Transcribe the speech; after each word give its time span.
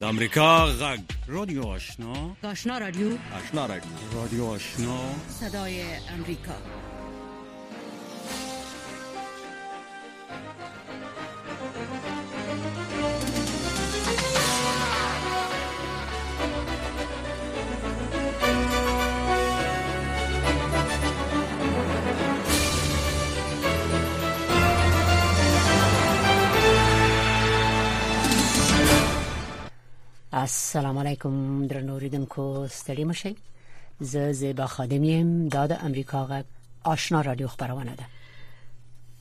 د 0.00 0.04
امریکا 0.04 0.64
غږ. 0.80 1.00
رادیو 1.28 1.62
آشنا. 1.66 2.12
آشنا 2.50 2.78
رادیو. 2.78 3.10
آشنا 3.38 3.66
رادیو. 3.66 3.90
رادیو 4.14 4.46
آشنا. 4.46 4.98
صدای 5.40 5.82
امریکا. 6.14 6.56
السلام 30.48 30.98
علیکم 30.98 31.66
درنو 31.66 31.92
اوریدونکو 31.92 32.66
ستړي 32.68 33.04
مشئ 33.04 33.32
زه 34.00 34.32
زیبا 34.32 34.66
خادمیم 34.66 35.48
دا 35.48 35.66
د 35.72 35.72
امریکا 35.88 36.20
غږ 36.30 36.44
آشنا 36.92 37.20
رادیو 37.20 37.48
خبرونه 37.48 37.96
ده. 37.96 38.06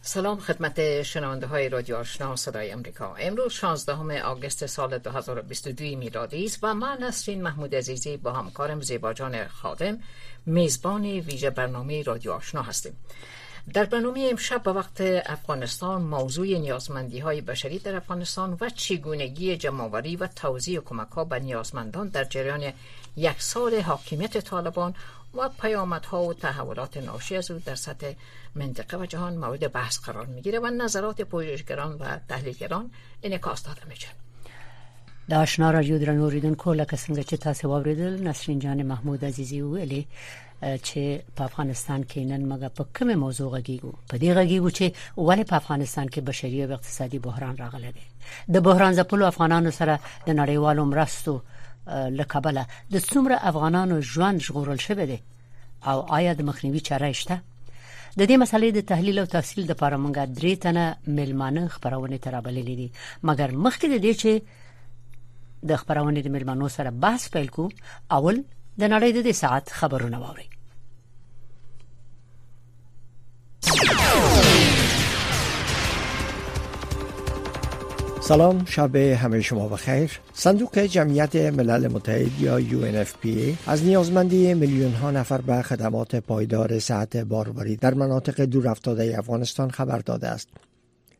سلام 0.01 0.39
خدمت 0.39 1.03
شنونده 1.03 1.47
های 1.47 1.69
رادیو 1.69 1.95
آشنا 1.95 2.35
صدای 2.35 2.71
امریکا. 2.71 3.15
امروز 3.15 3.53
16 3.53 4.21
آگوست 4.21 4.65
سال 4.65 4.97
2022 4.97 5.83
میلادی 5.97 6.45
است 6.45 6.59
و 6.63 6.73
من 6.73 6.97
نسرین 7.01 7.43
محمود 7.43 7.75
عزیزی 7.75 8.17
با 8.17 8.31
همکارم 8.31 8.81
زیبا 8.81 9.13
خادم 9.47 9.99
میزبان 10.45 11.05
ویژه 11.05 11.49
برنامه 11.49 12.03
رادیو 12.03 12.31
آشنا 12.31 12.61
هستیم. 12.61 12.93
در 13.73 13.85
برنامه 13.85 14.27
امشب 14.31 14.63
به 14.63 14.71
وقت 14.71 15.01
افغانستان 15.25 16.01
موضوع 16.01 16.47
نیازمندی 16.47 17.19
های 17.19 17.41
بشری 17.41 17.79
در 17.79 17.95
افغانستان 17.95 18.57
و 18.61 18.69
چگونگی 18.69 19.57
جمعوری 19.57 20.15
و 20.15 20.27
توزیع 20.27 20.79
کمک 20.79 21.07
ها 21.07 21.23
به 21.23 21.39
نیازمندان 21.39 22.07
در 22.07 22.23
جریان 22.23 22.73
یک 23.15 23.41
سال 23.41 23.75
حاکمیت 23.75 24.37
طالبان 24.37 24.95
و 25.33 25.49
پیامدها 25.61 26.23
و 26.23 26.33
تحولات 26.33 26.97
ناشی 26.97 27.35
از 27.35 27.51
او 27.51 27.59
در 27.65 27.75
سطح 27.75 28.13
منطقه 28.55 28.97
و 28.97 29.05
جهان 29.05 29.37
مورد 29.37 29.71
بحث 29.71 29.99
قرار 29.99 30.25
می‌گیره 30.25 30.59
و 30.59 30.67
نظرات 30.67 31.21
پژوهشگران 31.21 31.93
و 31.93 32.19
تحلیلگران 32.29 32.91
انعکاس 33.23 33.63
داده 33.63 33.81
میشه 33.89 34.07
د 35.29 35.33
آشنا 35.33 35.71
رادیو 35.71 35.99
درنو 35.99 36.23
اوریدونکو 36.23 36.73
لکه 36.73 36.97
څنګه 36.97 37.23
چې 37.29 37.39
تاسو 37.39 37.69
واوریدل 37.69 38.27
نسرین 38.27 38.59
جان 38.59 38.83
محمود 38.83 39.25
عزیزی 39.25 39.61
ویلي 39.61 40.07
چې 40.61 41.21
په 41.35 41.43
افغانستان 41.43 42.03
کې 42.03 42.19
نن 42.31 42.45
موږ 42.49 42.61
په 42.77 42.83
کومه 42.97 43.15
موضوع 43.15 43.49
غږیږو؟ 43.55 43.91
په 44.09 44.17
دې 44.17 44.29
غږیږو 44.37 44.69
چې 44.77 44.85
ولې 45.17 45.43
په 45.49 45.55
افغانستان 45.61 46.07
کې 46.09 46.19
بشري 46.29 46.63
او 46.63 46.71
اقتصادي 46.73 47.19
بحران 47.19 47.55
راغلی 47.57 47.91
دی؟ 47.97 48.05
د 48.53 48.65
بحران 48.67 48.93
ځپلو 48.99 49.27
افغانانو 49.27 49.71
سره 49.79 49.99
د 50.27 50.29
نړیوالو 50.41 50.85
مرستو 50.85 51.41
لکبله 52.19 52.65
د 52.93 52.97
څومره 52.99 53.35
افغانانو 53.51 54.01
ژوند 54.01 54.41
ژغورل 54.47 54.77
شوی 54.87 55.05
دی؟ 55.11 55.19
او 55.89 56.01
آیا 56.17 56.33
د 56.33 56.41
مخنیوي 56.49 56.79
چاره 56.89 57.11
شته؟ 57.11 57.37
د 58.17 58.21
دې 58.29 58.35
مسلې 58.43 58.69
د 58.73 58.85
تحلیل 58.91 59.19
او 59.19 59.25
تفصیل 59.25 59.65
لپاره 59.71 59.97
مونږه 60.03 60.23
درې 60.37 60.53
تنه 60.63 60.97
ملمانه 61.17 61.67
خبرونه 61.67 62.17
ترابللې 62.17 62.75
دي. 62.79 62.91
مګر 63.23 63.49
مخکې 63.65 63.87
د 63.93 63.97
دې 64.05 64.13
چې 64.21 64.31
د 65.69 65.75
خبرونه 65.81 66.21
د 66.21 66.33
ملمانو 66.35 66.67
سره 66.77 66.89
بحث 67.03 67.29
پیل 67.35 67.47
کو 67.57 67.69
اول 68.17 68.41
د 68.79 68.83
نړۍ 68.93 69.11
د 69.27 69.31
ساعت 69.31 69.69
خبرونه 69.79 70.17
ووري 70.19 70.49
سلام 78.27 78.65
شب 78.65 78.95
همه 78.95 79.41
شما 79.41 79.67
بخیر. 79.67 80.19
صندوق 80.33 80.79
جمعیت 80.79 81.35
ملل 81.35 81.87
متحد 81.87 82.41
یا 82.41 82.59
UNFPA 82.59 83.67
از 83.67 83.83
نیازمندی 83.83 84.53
میلیون 84.53 84.93
ها 84.93 85.11
نفر 85.11 85.41
به 85.41 85.61
خدمات 85.61 86.15
پایدار 86.15 86.79
صحت 86.79 87.17
باروری 87.17 87.75
در 87.75 87.93
مناطق 87.93 88.41
دورافتاده 88.41 89.15
افغانستان 89.17 89.71
خبر 89.71 89.99
داده 89.99 90.27
است. 90.27 90.49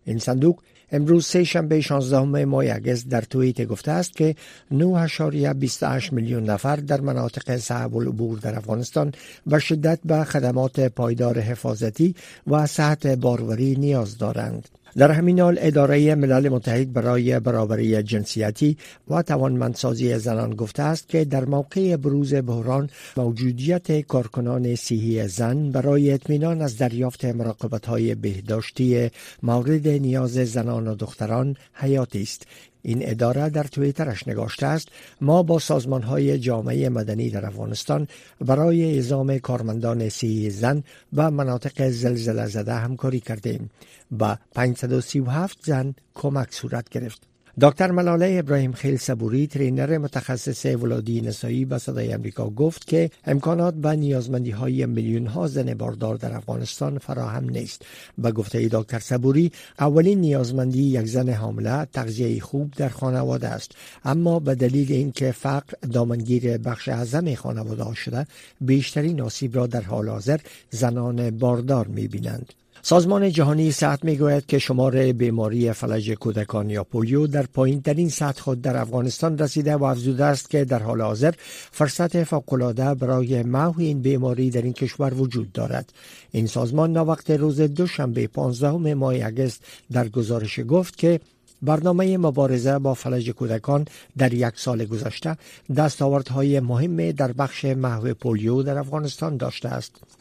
این 0.05 0.19
صندوق 0.19 0.59
امروز 0.91 1.25
سه 1.25 1.43
شنبه 1.43 1.81
16 1.81 2.45
ماه 2.45 2.65
اگست 2.71 3.09
در 3.09 3.21
توییت 3.21 3.65
گفته 3.65 3.91
است 3.91 4.15
که 4.15 4.35
9.28 4.71 6.13
میلیون 6.13 6.43
نفر 6.43 6.75
در 6.75 7.01
مناطق 7.01 7.57
صعب 7.57 7.95
العبور 7.95 8.39
در 8.39 8.55
افغانستان 8.55 9.13
به 9.47 9.59
شدت 9.59 9.99
به 10.05 10.23
خدمات 10.23 10.79
پایدار 10.79 11.39
حفاظتی 11.39 12.15
و 12.47 12.67
صحت 12.67 13.07
باروری 13.07 13.75
نیاز 13.75 14.17
دارند. 14.17 14.76
در 14.97 15.11
همین 15.11 15.39
حال 15.39 15.57
اداره 15.61 16.15
ملل 16.15 16.49
متحد 16.49 16.93
برای 16.93 17.39
برابری 17.39 18.03
جنسیتی 18.03 18.77
و 19.09 19.21
توانمندسازی 19.21 20.17
زنان 20.17 20.55
گفته 20.55 20.83
است 20.83 21.09
که 21.09 21.25
در 21.25 21.45
موقع 21.45 21.95
بروز 21.95 22.33
بحران 22.33 22.89
موجودیت 23.17 24.01
کارکنان 24.01 24.75
صحی 24.75 25.27
زن 25.27 25.71
برای 25.71 26.11
اطمینان 26.11 26.61
از 26.61 26.77
دریافت 26.77 27.25
مراقبت 27.25 27.85
های 27.85 28.15
بهداشتی 28.15 29.11
مورد 29.43 29.87
نیاز 29.87 30.31
زنان 30.33 30.87
و 30.87 30.95
دختران 30.95 31.55
حیاتی 31.73 32.21
است. 32.21 32.47
این 32.87 32.99
اداره 33.01 33.49
در 33.49 33.63
تویترش 33.63 34.27
نگاشته 34.27 34.65
است 34.65 34.87
ما 35.21 35.43
با 35.43 35.59
سازمان 35.59 36.03
های 36.03 36.39
جامعه 36.39 36.89
مدنی 36.89 37.29
در 37.29 37.45
افغانستان 37.45 38.07
برای 38.41 38.83
اعزام 38.83 39.37
کارمندان 39.37 40.09
سی 40.09 40.49
زن 40.49 40.83
و 41.13 41.31
مناطق 41.31 41.89
زلزله 41.89 42.47
زده 42.47 42.73
همکاری 42.73 43.19
کردیم. 43.19 43.69
با 44.11 44.37
537 44.55 45.57
زن 45.65 45.95
کمک 46.13 46.53
صورت 46.53 46.89
گرفت. 46.89 47.36
دکتر 47.61 47.91
ملاله 47.91 48.35
ابراهیم 48.39 48.71
خیل 48.71 48.97
صبوری 48.97 49.47
ترینر 49.47 49.97
متخصص 49.97 50.65
ولادی 50.65 51.21
نسایی 51.21 51.65
به 51.65 51.77
صدای 51.77 52.13
امریکا 52.13 52.49
گفت 52.49 52.87
که 52.87 53.09
امکانات 53.25 53.73
به 53.73 53.95
نیازمندی 53.95 54.51
های 54.51 54.85
میلیون 54.85 55.27
ها 55.27 55.47
زن 55.47 55.73
باردار 55.73 56.15
در 56.15 56.35
افغانستان 56.35 56.97
فراهم 56.97 57.49
نیست. 57.49 57.81
به 58.17 58.31
گفته 58.31 58.69
دکتر 58.71 58.99
صبوری 58.99 59.51
اولین 59.79 60.21
نیازمندی 60.21 60.83
یک 60.83 61.05
زن 61.05 61.29
حامله 61.29 61.85
تغذیه 61.85 62.41
خوب 62.41 62.73
در 62.73 62.89
خانواده 62.89 63.47
است. 63.47 63.71
اما 64.05 64.39
به 64.39 64.55
دلیل 64.55 64.91
اینکه 64.91 65.31
فقر 65.31 65.73
دامنگیر 65.91 66.57
بخش 66.57 66.89
اعظم 66.89 67.35
خانواده 67.35 67.95
شده 67.95 68.27
بیشترین 68.61 69.21
آسیب 69.21 69.55
را 69.55 69.67
در 69.67 69.81
حال 69.81 70.09
حاضر 70.09 70.39
زنان 70.69 71.29
باردار 71.29 71.87
می‌بینند. 71.87 72.53
سازمان 72.89 73.29
جهانی 73.31 73.71
صحت 73.71 74.05
می‌گوید 74.05 74.45
که 74.45 74.59
شمار 74.59 75.11
بیماری 75.11 75.71
فلج 75.71 76.11
کودکان 76.11 76.69
یا 76.69 76.83
پولیو 76.83 77.27
در 77.27 77.45
پایین 77.45 77.81
ترین 77.81 78.09
سطح 78.09 78.41
خود 78.41 78.61
در 78.61 78.77
افغانستان 78.77 79.37
رسیده 79.37 79.75
و 79.75 79.83
افزوده 79.83 80.25
است 80.25 80.49
که 80.49 80.65
در 80.65 80.83
حال 80.83 81.01
حاضر 81.01 81.33
فرصت 81.71 82.23
فوقالعاده 82.23 82.93
برای 82.93 83.43
محو 83.43 83.79
این 83.79 84.01
بیماری 84.01 84.49
در 84.49 84.61
این 84.61 84.73
کشور 84.73 85.13
وجود 85.13 85.51
دارد. 85.51 85.93
این 86.31 86.47
سازمان 86.47 86.91
ناوقت 86.91 87.29
روز 87.31 87.61
دوشنبه 87.61 88.27
15 88.27 88.93
ماه 88.93 89.15
اگست 89.25 89.63
در 89.91 90.07
گزارش 90.07 90.59
گفت 90.59 90.97
که 90.97 91.19
برنامه 91.61 92.17
مبارزه 92.17 92.79
با 92.79 92.93
فلج 92.93 93.29
کودکان 93.29 93.85
در 94.17 94.33
یک 94.33 94.53
سال 94.55 94.85
گذشته 94.85 95.37
دستاوردهای 95.75 96.59
مهم 96.59 97.11
در 97.11 97.31
بخش 97.31 97.65
محو 97.65 98.13
پولیو 98.13 98.63
در 98.63 98.77
افغانستان 98.77 99.37
داشته 99.37 99.69
است. 99.69 100.16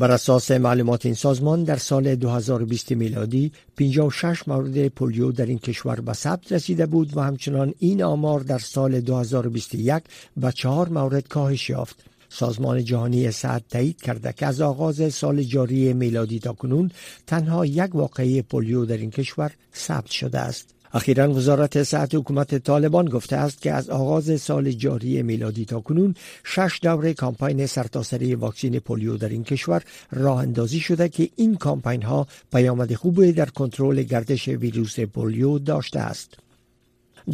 بر 0.00 0.10
اساس 0.10 0.50
معلومات 0.50 1.06
این 1.06 1.14
سازمان 1.14 1.64
در 1.64 1.76
سال 1.76 2.14
2020 2.14 2.92
میلادی 2.92 3.52
56 3.76 4.48
مورد 4.48 4.88
پولیو 4.88 5.32
در 5.32 5.46
این 5.46 5.58
کشور 5.58 6.00
به 6.00 6.12
ثبت 6.12 6.52
رسیده 6.52 6.86
بود 6.86 7.16
و 7.16 7.20
همچنان 7.20 7.74
این 7.78 8.02
آمار 8.02 8.40
در 8.40 8.58
سال 8.58 9.00
2021 9.00 10.02
به 10.36 10.52
چهار 10.52 10.88
مورد 10.88 11.28
کاهش 11.28 11.70
یافت. 11.70 12.04
سازمان 12.28 12.84
جهانی 12.84 13.30
صحت 13.30 13.62
تایید 13.68 14.02
کرده 14.02 14.32
که 14.32 14.46
از 14.46 14.60
آغاز 14.60 15.14
سال 15.14 15.42
جاری 15.42 15.92
میلادی 15.92 16.38
تا 16.38 16.52
کنون 16.52 16.90
تنها 17.26 17.66
یک 17.66 17.94
واقعه 17.94 18.42
پولیو 18.42 18.84
در 18.84 18.96
این 18.96 19.10
کشور 19.10 19.52
ثبت 19.74 20.10
شده 20.10 20.38
است. 20.38 20.79
اخیرا 20.92 21.30
وزارت 21.30 21.82
صحت 21.82 22.14
حکومت 22.14 22.54
طالبان 22.54 23.08
گفته 23.08 23.36
است 23.36 23.62
که 23.62 23.72
از 23.72 23.90
آغاز 23.90 24.40
سال 24.40 24.70
جاری 24.72 25.22
میلادی 25.22 25.64
تا 25.64 25.80
کنون 25.80 26.14
شش 26.44 26.78
دوره 26.82 27.14
کامپاین 27.14 27.66
سرتاسری 27.66 28.34
واکسین 28.34 28.78
پولیو 28.78 29.16
در 29.16 29.28
این 29.28 29.44
کشور 29.44 29.82
راه 30.10 30.38
اندازی 30.38 30.80
شده 30.80 31.08
که 31.08 31.28
این 31.36 31.56
کامپاین 31.56 32.02
ها 32.02 32.26
پیامد 32.52 32.94
خوبی 32.94 33.32
در 33.32 33.46
کنترل 33.46 34.02
گردش 34.02 34.48
ویروس 34.48 35.00
پولیو 35.00 35.58
داشته 35.58 36.00
است. 36.00 36.49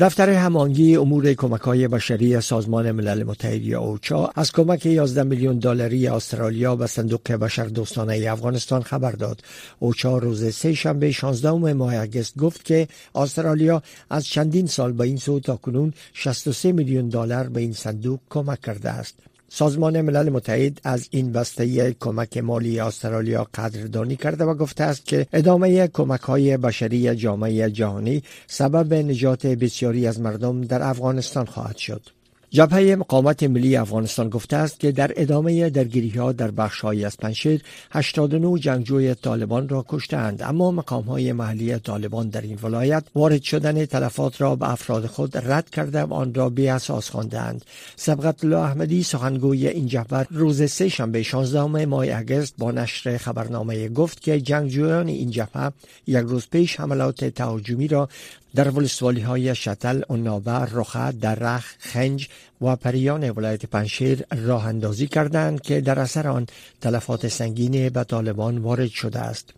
دفتر 0.01 0.31
همانگی 0.31 0.97
امور 0.97 1.35
کمک 1.35 1.61
های 1.61 1.89
بشری 1.89 2.41
سازمان 2.41 2.91
ملل 2.93 3.23
متحد 3.23 3.63
یا 3.63 3.81
اوچا 3.81 4.31
از 4.35 4.53
کمک 4.53 4.87
11 4.87 5.23
میلیون 5.23 5.59
دلاری 5.59 6.09
استرالیا 6.09 6.77
به 6.77 6.87
صندوق 6.87 7.33
بشر 7.33 7.65
دوستانه 7.65 8.31
افغانستان 8.31 8.83
خبر 8.83 9.13
داد. 9.13 9.43
اوچا 9.79 10.19
روز 10.19 10.55
سه 10.55 10.75
شنبه 10.75 11.13
16 11.13 11.73
ماه 11.73 11.97
اگست 11.97 12.39
گفت 12.39 12.65
که 12.65 12.89
استرالیا 13.15 13.83
از 14.11 14.27
چندین 14.27 14.67
سال 14.67 14.93
به 14.93 15.05
این 15.05 15.17
سو 15.17 15.41
تا 15.41 15.57
کنون 15.57 15.93
63 16.13 16.73
میلیون 16.73 17.09
دلار 17.09 17.49
به 17.49 17.61
این 17.61 17.73
صندوق 17.73 18.21
کمک 18.31 18.61
کرده 18.61 18.91
است. 18.91 19.15
سازمان 19.49 20.01
ملل 20.01 20.29
متحد 20.31 20.81
از 20.85 21.09
این 21.11 21.33
بسته 21.33 21.93
کمک 21.93 22.39
مالی 22.39 22.81
استرالیا 22.81 23.47
قدردانی 23.55 24.17
کرده 24.17 24.45
و 24.45 24.55
گفته 24.55 24.85
است 24.85 25.05
که 25.05 25.27
ادامه 25.33 25.89
کمک 25.89 26.21
های 26.21 26.57
بشری 26.57 27.17
جامعه 27.17 27.71
جهانی 27.71 28.23
سبب 28.47 28.95
نجات 28.95 29.47
بسیاری 29.47 30.07
از 30.07 30.21
مردم 30.21 30.61
در 30.61 30.83
افغانستان 30.83 31.45
خواهد 31.47 31.77
شد. 31.77 32.16
جبهه 32.51 32.97
مقاومت 32.97 33.43
ملی 33.43 33.77
افغانستان 33.77 34.29
گفته 34.29 34.57
است 34.57 34.81
که 34.81 34.93
در 34.93 35.13
ادامه 35.17 35.71
درگیری 35.71 36.11
ها 36.11 36.33
در 36.33 36.51
بخش 36.51 36.81
های 36.81 37.05
از 37.05 37.17
پنشیر 37.17 37.63
89 37.91 38.59
جنگجوی 38.59 39.15
طالبان 39.15 39.69
را 39.69 39.85
کشتند 39.89 40.43
اما 40.43 40.71
مقام 40.71 41.05
های 41.05 41.33
محلی 41.33 41.79
طالبان 41.79 42.29
در 42.29 42.41
این 42.41 42.59
ولایت 42.63 43.05
وارد 43.15 43.43
شدن 43.43 43.85
تلفات 43.85 44.41
را 44.41 44.57
به 44.57 44.71
افراد 44.71 45.07
خود 45.07 45.37
رد 45.37 45.71
کرده 45.71 46.03
و 46.03 46.15
آن 46.15 46.35
را 46.35 46.49
بی 46.49 46.69
اساس 46.69 47.11
خواندند 47.11 47.65
سبقت 47.97 48.45
الله 48.45 48.59
احمدی 48.59 49.03
سخنگوی 49.03 49.69
این 49.69 49.87
جبهه 49.87 50.27
روز 50.31 50.71
سه 50.71 50.89
شنبه 50.89 51.23
16 51.23 51.85
ماه 51.85 52.07
اگست 52.15 52.55
با 52.59 52.71
نشر 52.71 53.17
خبرنامه 53.17 53.89
گفت 53.89 54.21
که 54.21 54.41
جنگجویان 54.41 55.09
این 55.09 55.31
جبهه 55.31 55.73
یک 56.07 56.25
روز 56.27 56.47
پیش 56.51 56.81
حملات 56.81 57.25
تهاجمی 57.25 57.89
را 57.89 58.09
در 58.57 58.69
ولسوالی 58.69 59.21
های 59.21 59.55
شتل، 59.55 60.03
اونابه، 60.09 60.53
رخه، 60.53 61.13
درخ، 61.13 61.75
خنج 61.79 62.29
و 62.61 62.77
پریان 62.77 63.31
ولایت 63.31 63.67
پنشیر 63.67 64.25
راه 64.47 64.67
اندازی 64.67 65.07
کردند 65.07 65.61
که 65.61 65.81
در 65.81 65.99
اثر 65.99 66.29
آن 66.29 66.47
تلفات 66.81 67.29
سنگین 67.29 67.89
به 67.89 68.05
طالبان 68.05 68.59
وارد 68.59 68.89
شده 68.89 69.19
است. 69.19 69.55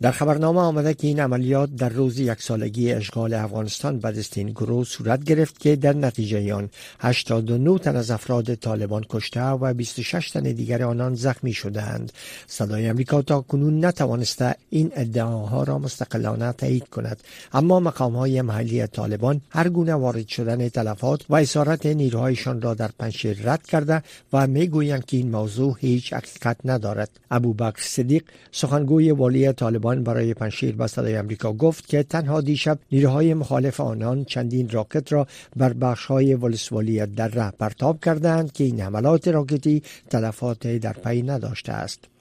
در 0.00 0.10
خبرنامه 0.10 0.60
آمده 0.60 0.94
که 0.94 1.06
این 1.06 1.20
عملیات 1.20 1.76
در 1.76 1.88
روز 1.88 2.18
یک 2.18 2.42
سالگی 2.42 2.92
اشغال 2.92 3.34
افغانستان 3.34 3.98
به 3.98 4.10
دست 4.12 4.38
این 4.38 4.50
گروه 4.50 4.84
صورت 4.84 5.24
گرفت 5.24 5.60
که 5.60 5.76
در 5.76 5.92
نتیجه 5.92 6.54
آن 6.54 6.68
89 7.00 7.78
تن 7.78 7.96
از 7.96 8.10
افراد 8.10 8.54
طالبان 8.54 9.04
کشته 9.10 9.42
و 9.42 9.74
26 9.74 10.30
تن 10.30 10.42
دیگر 10.42 10.82
آنان 10.82 11.14
زخمی 11.14 11.52
شدند. 11.52 12.12
صدای 12.46 12.86
امریکا 12.86 13.22
تا 13.22 13.40
کنون 13.40 13.84
نتوانسته 13.84 14.54
این 14.70 14.92
ادعاها 14.94 15.62
را 15.62 15.78
مستقلانه 15.78 16.52
تایید 16.52 16.88
کند 16.88 17.20
اما 17.52 17.80
مقام 17.80 18.16
های 18.16 18.42
محلی 18.42 18.86
طالبان 18.86 19.40
هر 19.50 19.68
گونه 19.68 19.94
وارد 19.94 20.28
شدن 20.28 20.68
تلفات 20.68 21.20
و 21.28 21.34
اسارت 21.34 21.86
نیروهایشان 21.86 22.62
را 22.62 22.74
در 22.74 22.90
پنشیر 22.98 23.38
رد 23.44 23.66
کرده 23.66 24.02
و 24.32 24.46
می‌گویند 24.46 25.04
که 25.04 25.16
این 25.16 25.30
موضوع 25.30 25.76
هیچ 25.80 26.12
حقیقت 26.12 26.56
ندارد. 26.64 27.10
ابوبکر 27.30 27.82
صدیق 27.82 28.24
سخنگوی 28.52 29.10
والی 29.10 29.52
طالبان 29.52 29.85
برای 29.94 30.34
پنشیر 30.34 30.76
به 30.76 30.86
صدای 30.86 31.16
امریکا 31.16 31.52
گفت 31.52 31.88
که 31.88 32.02
تنها 32.02 32.40
دیشب 32.40 32.78
نیروهای 32.92 33.34
مخالف 33.34 33.80
آنان 33.80 34.24
چندین 34.24 34.68
راکت 34.68 35.12
را 35.12 35.26
بر 35.56 35.72
بخشهای 35.72 36.34
ولسوالی 36.34 37.06
در 37.06 37.28
ره 37.28 37.50
پرتاب 37.50 38.04
کردند 38.04 38.52
که 38.52 38.64
این 38.64 38.80
حملات 38.80 39.28
راکتی 39.28 39.82
تلفات 40.10 40.66
در 40.66 40.92
پی 40.92 41.22
نداشته 41.22 41.72
است. 41.72 42.15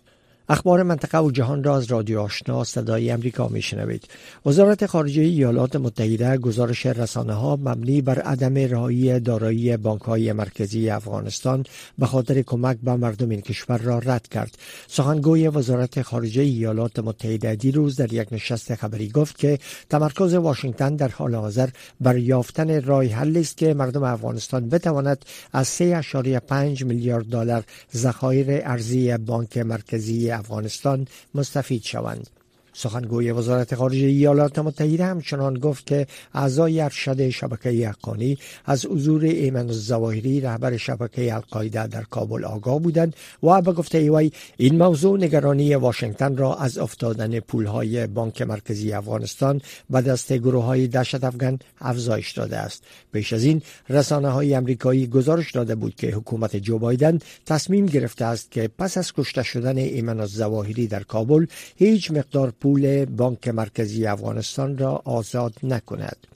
اخبار 0.50 0.84
منطقه 0.84 1.20
و 1.20 1.32
جهان 1.32 1.64
را 1.64 1.78
از 1.78 1.86
رادیو 1.92 2.20
آشنا 2.20 2.64
صدای 2.64 3.12
امریکا 3.12 3.48
می 3.48 3.62
شنوید. 3.62 4.08
وزارت 4.46 4.86
خارجه 4.86 5.22
ایالات 5.22 5.76
متحده 5.76 6.38
گزارش 6.38 6.86
رسانه 6.86 7.34
ها 7.34 7.56
مبنی 7.56 8.02
بر 8.02 8.20
عدم 8.20 8.58
رهایی 8.58 9.20
دارایی 9.20 9.78
بانک 9.78 10.02
های 10.02 10.34
مرکزی 10.34 10.90
افغانستان 10.90 11.64
به 11.98 12.06
خاطر 12.06 12.42
کمک 12.42 12.78
به 12.84 12.96
مردم 12.96 13.30
این 13.30 13.42
کشور 13.42 13.78
را 13.78 14.00
رد 14.00 14.28
کرد. 14.28 14.58
سخنگوی 14.88 15.48
وزارت 15.48 16.02
خارجه 16.02 16.42
ایالات 16.42 17.00
متحده 17.00 17.56
دیروز 17.56 17.96
در 17.96 18.14
یک 18.14 18.28
نشست 18.32 18.76
خبری 18.76 19.10
گفت 19.10 19.38
که 19.38 19.60
تمرکز 19.90 20.34
واشنگتن 20.34 20.96
در 20.96 21.10
حال 21.10 21.36
حاضر 21.36 21.70
بر 22.02 22.18
یافتن 22.18 22.82
راه 22.82 23.06
حل 23.06 23.38
است 23.38 23.58
که 23.58 23.74
مردم 23.74 24.04
افغانستان 24.04 24.70
بتواند 24.70 25.26
از 25.54 25.82
3.5 25.82 26.82
میلیارد 26.82 27.26
دلار 27.26 27.64
ذخایر 27.96 28.48
ارزی 28.50 29.18
بانک 29.18 29.58
مرکزی 29.58 30.35
افغانستان 30.36 31.08
مستفید 31.36 31.84
شوند. 31.84 32.30
سخنگوی 32.78 33.32
وزارت 33.32 33.76
خارجه 33.76 34.06
ایالات 34.06 34.60
متحده 34.60 35.06
همچنان 35.06 35.54
گفت 35.54 35.86
که 35.86 36.08
اعضای 36.34 36.82
ارشد 36.82 37.30
شبکه 37.30 37.90
حقانی 37.90 38.38
از 38.66 38.86
حضور 38.86 39.24
ایمن 39.24 39.68
الزواهری 39.68 40.42
رهبر 40.42 40.78
شبکه 40.78 41.34
القاعده 41.34 41.88
در 41.88 42.04
کابل 42.04 42.46
آگاه 42.46 42.80
بودند 42.80 43.16
و 43.44 43.62
به 43.62 43.72
گفته 43.72 44.12
وی 44.12 44.32
این 44.58 44.78
موضوع 44.78 45.18
نگرانی 45.18 45.76
واشنگتن 45.76 46.38
را 46.38 46.56
از 46.56 46.78
افتادن 46.78 47.40
پولهای 47.40 48.08
بانک 48.08 48.42
مرکزی 48.42 48.94
افغانستان 48.94 49.62
به 49.90 50.02
دست 50.02 50.34
گروه 50.34 50.64
های 50.64 50.90
افغان 50.96 51.60
افزایش 51.82 52.32
داده 52.32 52.58
است. 52.58 52.84
پیش 53.14 53.34
از 53.34 53.44
این 53.44 53.62
رسانه 53.90 54.30
های 54.30 54.56
امریکایی 54.56 55.08
گزارش 55.08 55.52
داده 55.52 55.76
بود 55.76 55.96
که 55.96 56.08
حکومت 56.08 56.56
جو 56.56 56.80
بایدن 56.80 57.20
تصمیم 57.46 57.86
گرفته 57.86 58.26
است 58.26 58.52
که 58.52 58.70
پس 58.78 58.98
از 58.98 59.14
کشته 59.14 59.44
شدن 59.44 59.78
ایمن 59.78 60.20
الزواهری 60.20 60.88
در 60.88 61.04
کابل 61.04 61.46
هیچ 61.76 62.12
مقدار 62.12 62.54
پول 62.66 63.06
بانک 63.06 63.48
مرکزی 63.48 64.06
افغانستان 64.06 64.78
را 64.78 65.02
آزاد 65.06 65.54
نکند. 65.64 66.28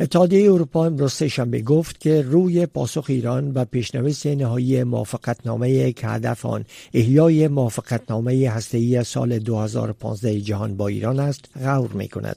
اتحادیه 0.00 0.52
اروپا 0.52 0.86
امروز 0.86 1.22
شنبه 1.22 1.62
گفت 1.62 2.00
که 2.00 2.22
روی 2.22 2.66
پاسخ 2.66 3.04
ایران 3.08 3.52
به 3.52 3.64
پیشنویس 3.64 4.26
نهایی 4.26 4.84
موافقتنامه 4.84 5.92
که 5.92 6.06
هدف 6.06 6.46
آن 6.46 6.64
احیای 6.94 7.48
موافقتنامه 7.48 8.50
هسته‌ای 8.50 9.04
سال 9.04 9.38
2015 9.38 10.40
جهان 10.40 10.76
با 10.76 10.88
ایران 10.88 11.20
است 11.20 11.44
غور 11.64 11.92
می 11.92 12.08
کند. 12.08 12.36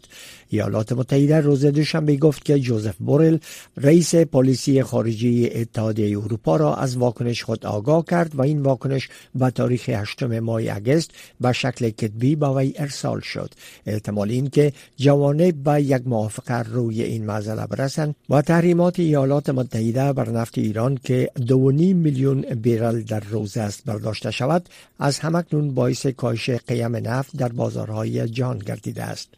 ایالات 0.50 0.92
متحده 0.92 1.40
روز 1.40 1.66
دوشنبه 1.66 2.16
گفت 2.16 2.46
که 2.46 2.60
جوزف 2.60 2.96
بورل 3.00 3.38
رئیس 3.78 4.16
پلیسی 4.16 4.84
خارجی 4.84 5.50
اتحادیه 5.50 6.18
اروپا 6.18 6.56
را 6.56 6.76
از 6.76 6.98
واکنش 6.98 7.44
خود 7.44 7.66
آگاه 7.66 8.06
کرد 8.06 8.36
و 8.36 8.42
این 8.42 8.62
واکنش 8.62 9.10
به 9.36 9.50
تاریخ 9.50 9.90
8 9.90 10.24
ماه 10.24 10.62
اگست 10.72 11.12
به 11.42 11.52
شکل 11.52 11.90
کتبی 11.90 12.36
به 12.36 12.50
وی 12.50 12.74
ارسال 12.78 13.20
شد 13.20 13.54
احتمال 13.86 14.30
این 14.30 14.50
که 14.50 14.74
جوانب 14.98 15.64
به 15.64 15.82
یک 15.82 16.02
موافقه 16.06 16.64
روی 16.64 17.04
این 17.04 17.26
مسئله 17.46 17.68
برسند 17.68 18.16
و 18.30 18.42
تحریمات 18.42 19.00
ایالات 19.00 19.50
متحده 19.50 20.14
بر 20.14 20.30
نفت 20.30 20.58
ایران 20.58 21.00
که 21.04 21.32
2.5 21.40 21.46
میلیون 21.80 22.42
بیرل 22.42 23.02
در 23.02 23.20
روز 23.20 23.58
است 23.58 23.86
برداشته 23.86 24.32
شود 24.32 24.70
از 25.00 25.20
همکنون 25.20 25.74
باعث 25.74 26.06
کاهش 26.06 26.50
قیم 26.50 26.96
نفت 26.96 27.38
در 27.38 27.50
بازارهای 27.50 28.30
جهان 28.30 28.58
گردیده 28.58 29.04
است. 29.04 29.30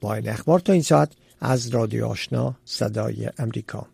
با 0.00 0.14
این 0.14 0.28
اخبار 0.28 0.60
تا 0.60 0.72
این 0.72 0.82
ساعت 0.82 1.12
از 1.40 1.68
رادیو 1.68 2.06
آشنا 2.06 2.54
صدای 2.64 3.30
امریکا. 3.38 3.86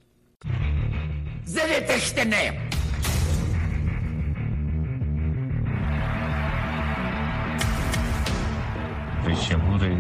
رئیس 9.27 9.49
جمهور 9.49 9.97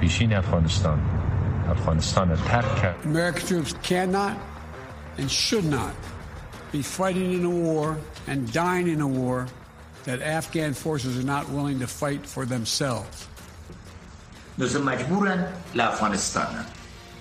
پیشین 0.00 0.32
افغانستان. 0.34 1.31
افغانستان 1.71 2.29
را 2.29 2.35
ترک 2.35 2.81
کرد 2.81 2.95
American 3.03 3.47
troops 3.47 3.73
cannot 3.83 4.35
and 5.17 5.31
should 5.31 5.65
not 5.65 5.95
be 6.71 6.81
fighting 6.81 7.33
in 7.33 7.45
a 7.45 7.49
war 7.49 7.97
and 8.27 8.51
dying 8.53 8.87
in 8.87 9.01
a 9.01 9.07
war 9.07 9.47
that 10.07 10.21
Afghan 10.21 10.73
forces 10.73 11.17
are 11.19 11.29
not 11.35 11.49
willing 11.49 11.79
to 11.79 11.87
fight 11.87 12.25
for 12.25 12.45
themselves. 12.45 13.27
نو 14.59 14.65
زه 14.65 14.79
مجبورم 14.79 15.47
له 15.75 15.83
افغانستان 15.83 16.65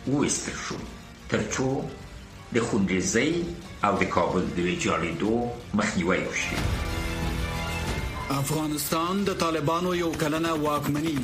وویستل 0.08 0.52
شوم 0.68 0.80
تر 1.28 1.40
څو 1.52 1.82
د 2.54 2.58
خونریزۍ 2.58 3.32
او 3.84 3.92
د 4.02 4.04
کابل 4.16 4.46
د 4.56 4.58
ویجاړېدو 4.66 5.34
مخنیوی 5.80 6.20
وشي 6.28 6.56
افغانستان 8.36 9.24
د 9.24 9.34
طالبانو 9.40 9.94
یو 9.94 10.10
کلنه 10.22 10.52
واکمنی 10.66 11.16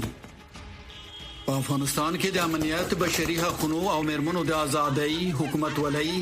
په 1.48 1.58
افغانستان 1.60 2.16
کې 2.22 2.30
د 2.36 2.38
امنیت 2.46 2.94
بشري 3.02 3.36
حقوقو 3.42 3.82
او 3.92 4.00
مرمنو 4.08 4.40
د 4.48 4.56
ازادۍ 4.62 5.20
حکومت 5.42 5.78
ولای 5.84 6.16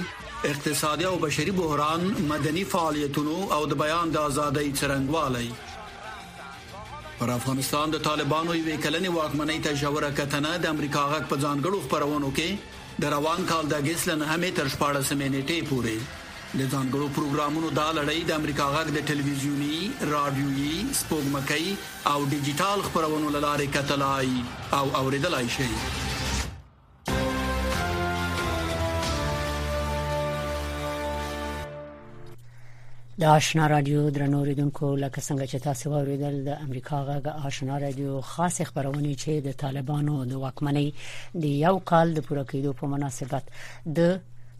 اقتصادي 0.50 1.06
او 1.12 1.14
بشري 1.24 1.54
بحران 1.60 2.04
مدني 2.32 2.66
فعالیتونو 2.74 3.38
او 3.56 3.62
د 3.72 3.80
بیان 3.80 4.12
د 4.16 4.28
ازادۍ 4.32 4.68
څرنګوالي 4.82 5.50
پر 7.22 7.32
افغانستان 7.38 7.96
د 7.96 8.04
طالبانو 8.10 8.58
یو 8.60 8.78
کلنې 8.84 9.10
واکمنۍ 9.18 9.60
ته 9.68 9.72
جوړه 9.82 10.12
کتنه 10.22 10.52
د 10.66 10.74
امریکا 10.76 11.08
غږ 11.14 11.24
په 11.34 11.42
ځانګړو 11.44 11.80
خبرونو 11.88 12.30
کې 12.42 13.02
د 13.06 13.14
روان 13.16 13.50
کال 13.54 13.74
د 13.74 13.84
اگست 13.84 14.12
لنه 14.12 14.30
همې 14.34 14.52
تر 14.62 14.72
شپږ 14.76 14.94
سمې 15.10 15.28
نیټې 15.36 15.60
پورې 15.70 16.25
د 16.60 16.68
ځانګړو 16.74 17.08
پروګرامونو 17.16 17.70
د 17.78 17.88
لړۍ 17.98 18.20
د 18.28 18.32
امریکا 18.40 18.66
غږ 18.76 18.88
د 18.98 19.00
ټلویزیونی، 19.08 19.78
رادیويي، 20.12 20.76
سپوږمکۍ 21.00 21.66
او 22.12 22.20
ډیجیټل 22.34 22.80
خبرونو 22.90 23.32
لاره 23.38 23.66
کتلای 23.78 24.30
او 24.78 24.86
اوریدلای 25.00 25.48
شئ. 25.56 25.72
د 33.20 33.24
آشنا 33.24 33.68
رادیو 33.72 34.10
درنو 34.16 34.40
اوریدونکو 34.46 34.88
لکه 34.96 35.22
څنګه 35.22 35.46
چې 35.52 35.58
تاسو 35.66 35.94
اوریدل 36.00 36.40
د 36.46 36.64
امریکا 36.68 36.98
غږ 37.10 37.28
آشنا 37.50 37.80
رادیو 37.84 38.22
خاص 38.32 38.62
خبرونه 38.70 39.12
چې 39.24 39.32
د 39.46 39.58
طالبانو 39.64 40.16
د 40.32 40.42
واکمنۍ 40.46 40.88
د 41.44 41.46
یو 41.66 41.76
کال 41.92 42.16
د 42.16 42.26
پوره 42.30 42.44
کېدو 42.54 42.74
په 42.80 42.92
مناسبت 42.96 43.44
د 44.00 44.18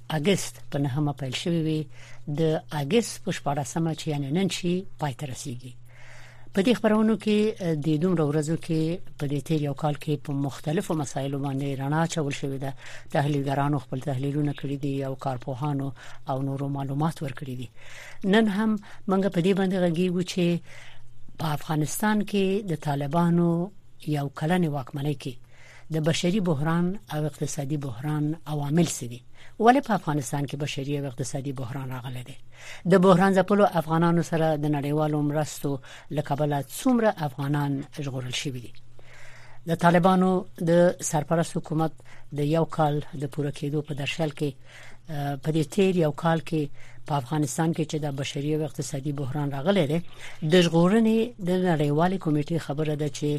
اگست 0.10 0.62
په 0.72 0.78
نهمه 0.86 1.14
پیل 1.20 1.34
شوې 1.44 1.62
وي. 1.68 1.82
د 2.40 2.42
اگست 2.82 3.24
په 3.24 3.32
14مه 3.32 3.94
چې 4.00 4.08
یعنی 4.14 4.32
نن 4.38 4.50
شي 4.50 4.76
پای 5.00 5.14
ته 5.14 5.26
رسیدي 5.34 5.74
په 6.56 6.64
دې 6.66 6.74
خبرونو 6.80 7.14
کې 7.24 7.40
د 7.86 7.88
دومره 8.04 8.24
ورځو 8.28 8.56
کې 8.66 8.82
په 9.22 9.26
دې 9.32 9.40
تیر 9.48 9.64
یو 9.64 9.74
کال 9.80 9.96
کې 10.04 10.14
په 10.28 10.32
مختلفو 10.44 10.96
مسایلو 11.00 11.40
باندې 11.46 11.80
رڼا 11.82 12.04
چول 12.14 12.34
شوې 12.40 12.60
ده. 12.64 12.72
تحلیلګرانو 13.16 13.82
خپل 13.86 14.00
تحلیلونه 14.06 14.54
کړی 14.60 14.78
دي 14.84 14.94
او 15.08 15.14
کارپوهانو 15.26 15.88
او 16.30 16.38
نورو 16.50 16.70
معلومات 16.78 17.20
ورکړي 17.22 17.56
دي. 17.60 17.68
نن 18.36 18.48
هم 18.56 18.72
موږ 19.10 19.24
په 19.36 19.40
دې 19.46 19.54
باندې 19.60 19.78
غږیږو 19.84 20.22
چې 20.32 20.46
په 21.40 21.46
افغانستان 21.58 22.24
کې 22.30 22.46
د 22.72 22.82
طالبانو 22.88 23.50
یو 24.18 24.28
کلنې 24.40 24.70
واکمنۍ 24.76 25.16
کې 25.24 25.34
د 25.94 26.08
بشري 26.10 26.40
بحران 26.52 26.86
او 27.14 27.20
اقتصادي 27.32 27.78
بحران 27.88 28.34
عوامل 28.54 28.88
سدي 29.00 29.22
ولې 29.60 29.82
په 29.88 29.94
افغانستان 30.00 30.46
کې 30.46 30.56
بشري 30.64 30.98
او 31.00 31.06
اقتصادي 31.06 31.52
بحران 31.60 31.92
راغلی 31.92 32.24
دی؟ 32.30 32.38
د 32.92 33.04
بحران 33.06 33.36
ځپلو 33.38 33.66
افغانانو 33.82 34.24
سره 34.32 34.48
د 34.64 34.66
نړیوالو 34.78 35.22
مرستو 35.30 35.72
لکبل 36.18 36.56
څومره 36.62 37.14
افغانان 37.28 37.78
ژغورل 38.00 38.36
شوي 38.42 38.60
دي؟ 38.66 38.74
د 39.70 39.78
طالبانو 39.84 40.32
د 40.70 41.04
سرپرست 41.12 41.58
حکومت 41.58 42.04
د 42.40 42.52
یو 42.56 42.66
کال 42.78 43.00
د 43.22 43.32
پوره 43.36 43.52
کېدو 43.60 43.88
په 43.88 43.94
درشل 44.02 44.36
کې 44.40 44.50
په 45.44 45.50
دې 45.56 45.64
تیر 45.76 45.98
یو 46.02 46.12
کال 46.24 46.40
کې 46.50 46.92
په 47.08 47.14
افغانستان 47.22 47.74
کې 47.74 47.84
چې 47.92 47.98
د 48.06 48.16
بشري 48.20 48.52
او 48.56 48.62
اقتصادي 48.68 49.12
بحران 49.22 49.52
راغلی 49.56 49.86
دی 49.92 50.00
د 50.52 50.62
ژغورنې 50.66 51.18
د 51.48 51.50
نړیوالې 51.70 52.18
کمیټې 52.26 52.58
خبره 52.68 52.96
ده 53.02 53.10
چې 53.18 53.30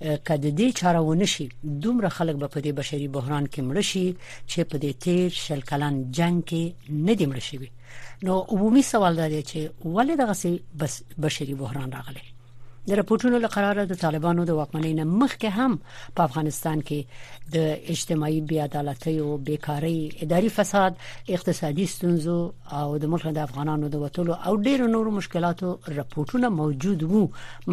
کله 0.00 0.50
دې 0.58 0.72
چاره 0.80 1.00
ونشي 1.00 1.48
دومره 1.64 2.08
خلک 2.08 2.36
به 2.36 2.48
په 2.54 2.60
دې 2.60 2.72
بشري 2.80 3.08
بحران 3.08 3.46
کې 3.46 3.60
مړ 3.68 3.80
شي 3.90 4.06
چې 4.50 4.60
په 4.70 4.78
دې 4.78 4.92
تیر 5.06 5.30
شل 5.44 5.60
کلن 5.70 6.00
جنگ 6.18 6.42
کې 6.48 6.92
نه 7.08 7.14
دی 7.14 7.26
مړ 7.26 7.38
شي 7.48 7.58
نو 8.28 8.40
عمومي 8.56 8.82
سوال 8.92 9.16
دا 9.16 9.28
دی 9.28 9.42
چې 9.42 9.60
ولې 9.84 10.14
دغه 10.22 10.34
بس 10.84 11.02
بشري 11.26 11.54
بحران 11.54 11.92
راغلی 11.98 12.35
د 12.88 12.98
راپورټونو 12.98 13.38
لپاره 13.42 13.84
د 13.90 13.98
طالبانو 14.00 14.42
د 14.48 14.56
واکمنۍ 14.56 14.92
نه 14.98 15.04
مخکې 15.22 15.48
هم 15.58 15.72
په 16.18 16.26
افغانستان 16.28 16.82
کې 16.90 17.00
د 17.54 17.90
اجتماعي 17.94 18.38
بې 18.50 18.58
عدالتۍ 18.66 19.14
او 19.24 19.38
بیکاری 19.48 19.96
اداري 20.26 20.52
فساد 20.58 21.02
اقتصادي 21.38 21.86
ستونزو 21.94 22.36
او 22.80 22.86
د 23.04 23.12
ملک 23.14 23.26
د 23.38 23.42
افغانانو 23.48 23.90
د 23.94 24.04
وټولو 24.04 24.38
او 24.50 24.54
ډیرو 24.68 24.86
نورو 24.94 25.16
مشکلاتو 25.18 25.72
راپورټونه 25.98 26.52
موجود 26.60 27.02
وو. 27.02 27.24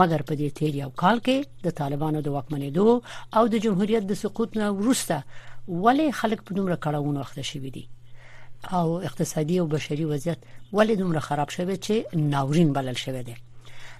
مګر 0.02 0.28
په 0.32 0.34
دې 0.40 0.50
تیر 0.62 0.82
یو 0.82 0.90
کال 1.06 1.24
کې 1.26 1.70
د 1.70 1.78
طالبانو 1.84 2.26
د 2.30 2.38
واکمنۍ 2.38 2.72
دوه 2.78 2.96
او 3.38 3.48
د 3.56 3.66
جمهوریت 3.68 4.12
د 4.12 4.22
سقوط 4.26 4.62
نه 4.64 4.74
وروسته 4.80 5.24
ولې 5.68 6.20
خلک 6.24 6.46
په 6.50 6.62
دومره 6.62 6.76
کړهونو 6.84 7.20
وخت 7.20 7.42
شوي 7.54 7.78
دي؟ 7.80 7.88
او 8.82 9.02
اقتصادي 9.02 9.60
او 9.60 9.72
بشري 9.80 10.06
وضعیت 10.06 10.38
ولې 10.74 10.96
دومره 11.02 11.20
خراب 11.20 11.50
شوی 11.50 11.76
چې 11.86 12.16
ناورین 12.36 12.78
بلل 12.78 13.04
شوی 13.08 13.24
دی 13.24 13.42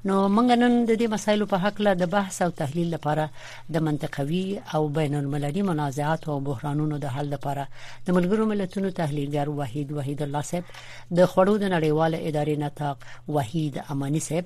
نو 0.10 0.16
موږ 0.36 0.56
نن 0.62 0.74
د 0.88 0.98
دې 1.00 1.08
مسایلو 1.12 1.46
په 1.52 1.58
حق 1.64 1.78
له 1.86 1.92
د 2.00 2.10
بحث 2.14 2.38
او 2.46 2.50
تحلیل 2.62 2.90
لپاره 2.94 3.26
د 3.76 3.84
منطقوي 3.88 4.42
او 4.80 4.82
بین 4.98 5.14
المللي 5.20 5.64
منازعات 5.70 6.28
او 6.34 6.36
بحرانونو 6.48 7.00
د 7.04 7.14
حل 7.18 7.30
لپاره 7.36 7.64
د 8.10 8.18
ملګرو 8.18 8.50
ملتونو 8.52 8.92
تحلیلګر 9.00 9.54
وحید 9.60 9.96
وحید 10.00 10.26
الله 10.28 10.44
صاحب 10.50 10.66
د 11.22 11.32
خړو 11.36 11.56
د 11.64 11.66
نړیواله 11.76 12.18
ادارې 12.30 12.56
نتاق 12.66 12.98
وحید 13.38 13.82
امانی 13.96 14.26
صاحب 14.28 14.46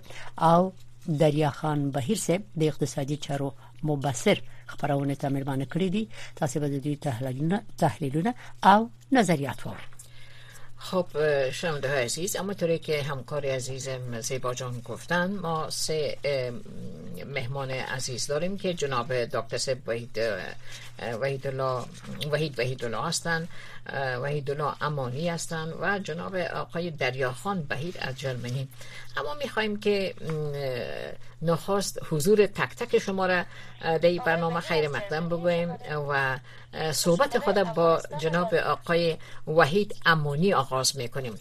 او 0.51 0.61
دریا 1.25 1.51
خان 1.59 1.89
بهیر 1.99 2.23
صاحب 2.27 2.47
د 2.61 2.71
اقتصادي 2.71 3.21
چارو 3.27 3.51
مبصر 3.91 4.47
خبرونه 4.71 5.15
ته 5.21 5.35
مېرمانه 5.35 5.65
کړې 5.73 5.89
دي. 5.95 6.03
تاسو 6.39 6.59
به 6.59 6.67
د 6.73 6.77
دې 6.85 6.93
تحلیلونه 7.83 8.33
او 8.73 8.89
نظریات 9.19 9.59
وورئ 9.65 9.96
خب 10.79 11.05
شنونده 11.51 11.89
های 11.89 12.03
عزیز 12.03 12.35
اما 12.35 12.53
طوری 12.53 12.79
که 12.79 13.03
همکار 13.03 13.45
عزیزم 13.45 14.21
زیبا 14.21 14.53
جان 14.53 14.81
گفتن 14.81 15.31
ما 15.31 15.69
سه 15.69 16.17
مهمان 17.25 17.71
عزیز 17.71 18.27
داریم 18.27 18.57
که 18.57 18.73
جناب 18.73 19.13
دکتر 19.13 19.75
وحید 19.87 20.19
وحید 21.21 21.47
الله 21.47 21.85
وحید 22.31 22.59
وحید 22.59 22.85
الله 22.85 23.07
هستند 23.07 23.47
وحید 23.93 24.51
الله 24.51 24.73
امانی 24.81 25.29
هستند 25.29 25.73
و 25.81 25.99
جناب 25.99 26.35
آقای 26.35 26.91
دریاخان 26.91 27.63
بهیر 27.63 27.95
از 27.99 28.19
جرمنی. 28.19 28.67
اما 29.17 29.33
می‌خواهیم 29.33 29.79
که 29.79 30.13
نخواست 31.41 31.99
حضور 32.09 32.45
تک 32.45 32.75
تک 32.75 32.99
شما 32.99 33.25
را 33.25 33.43
در 33.81 34.09
این 34.09 34.21
برنامه 34.25 34.59
خیر 34.59 34.87
مقدم 34.87 35.29
بگویم 35.29 35.77
و 36.09 36.39
صحبت 36.91 37.39
خود 37.39 37.55
با 37.55 38.01
جناب 38.19 38.53
آقای 38.53 39.17
وحید 39.47 39.95
امانی 40.05 40.53
آغاز 40.53 40.97
می‌کنیم. 40.97 41.39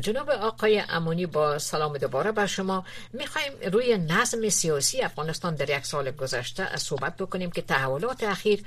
جناب 0.00 0.30
آقای 0.30 0.82
امانی 0.88 1.26
با 1.26 1.58
سلام 1.58 1.98
دوباره 1.98 2.32
بر 2.32 2.46
شما. 2.46 2.84
می‌خوایم 3.12 3.52
روی 3.72 3.98
نظم 3.98 4.48
سیاسی 4.48 5.02
افغانستان 5.02 5.54
در 5.54 5.78
یک 5.78 5.84
سال 5.84 6.10
گذشته 6.10 6.76
صحبت 6.76 7.16
بکنیم 7.16 7.50
که 7.50 7.62
تحولات 7.62 8.24
اخیر 8.24 8.60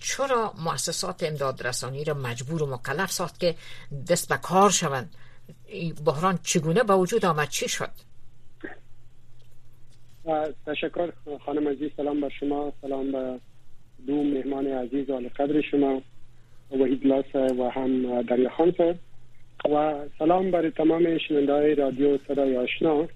چرا 0.00 0.52
مؤسسات 0.64 1.22
امداد 1.22 1.66
رسانی 1.66 2.04
را 2.04 2.14
مجبور 2.14 2.62
و 2.62 2.66
مکلف 2.66 3.10
ساخت 3.10 3.40
که 3.40 3.54
دست 4.10 4.28
به 4.28 4.36
کار 4.36 4.70
شوند؟ 4.70 5.14
بحران 6.06 6.38
چگونه 6.42 6.82
به 6.82 6.94
وجود 6.94 7.24
آمد؟ 7.24 7.48
چی 7.48 7.68
شد؟ 7.68 7.90
تشکر 10.66 11.12
خانم 11.46 11.68
عزیز 11.68 11.90
سلام 11.96 12.20
بر 12.20 12.28
شما 12.40 12.72
سلام 12.82 13.12
به 13.12 13.40
دو 14.06 14.22
مهمان 14.24 14.66
عزیز 14.66 15.10
و 15.10 15.20
قدر 15.36 15.60
شما 15.60 16.02
وحید 16.70 17.06
لاس 17.06 17.34
و 17.34 17.70
هم 17.70 18.22
دریا 18.22 18.50
خان 18.50 18.72
و 19.68 19.94
سلام 20.18 20.50
بر 20.50 20.70
تمام 20.70 21.18
شننده 21.18 21.52
های 21.52 21.74
رادیو 21.74 22.18
صدای 22.28 22.56
آشنا. 22.56 23.08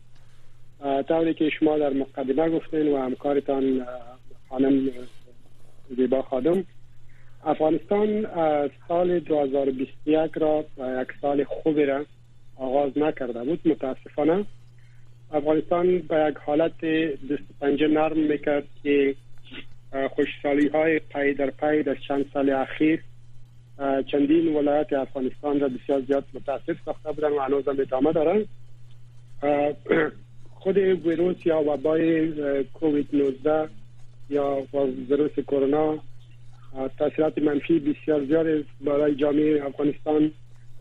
طوری 1.08 1.34
که 1.34 1.50
شما 1.50 1.78
در 1.78 1.92
مقدمه 1.92 2.48
گفتین 2.50 2.92
و 2.92 2.98
همکارتان 2.98 3.86
خانم 4.48 4.90
زیبا 5.96 6.22
خادم. 6.22 6.64
افغانستان 7.44 8.26
سال 8.88 9.18
2021 9.18 10.30
را 10.34 10.64
یک 11.02 11.08
سال 11.20 11.44
خوبی 11.44 11.84
را 11.84 12.04
آغاز 12.56 12.98
نکرده 12.98 13.44
بود 13.44 13.60
متاسفانه. 13.64 14.44
افغانستان 15.32 15.98
به 15.98 16.26
یک 16.30 16.36
حالت 16.36 16.80
دست 17.30 17.60
پنجه 17.60 17.88
نرم 17.88 18.18
می‌کرد 18.18 18.64
که 18.82 19.14
خوشسالی 20.10 20.68
های 20.68 20.98
پای 20.98 21.34
در 21.34 21.50
پای 21.50 21.82
در 21.82 21.94
چند 22.08 22.24
سال 22.32 22.50
اخیر 22.50 23.02
چندین 24.12 24.56
ولایت 24.56 24.92
افغانستان 24.92 25.60
را 25.60 25.68
بسیار 25.68 26.00
زیاد 26.00 26.24
متاثر 26.34 26.76
ساخته 26.84 27.12
بودن 27.12 27.32
و 27.32 27.40
هنوز 27.40 27.68
هم 27.68 27.80
ادامه 27.80 28.12
دارن 28.12 28.44
خود 30.50 30.76
ویروس 30.78 31.46
یا 31.46 31.62
وبای 31.66 32.64
کووید 32.64 33.08
19 33.12 33.68
یا 34.30 34.62
ویروس 35.10 35.32
کرونا 35.46 35.98
تاثیرات 36.98 37.38
منفی 37.38 37.78
بسیار 37.78 38.24
زیاد 38.24 38.64
برای 38.80 39.14
جامعه 39.14 39.66
افغانستان 39.66 40.32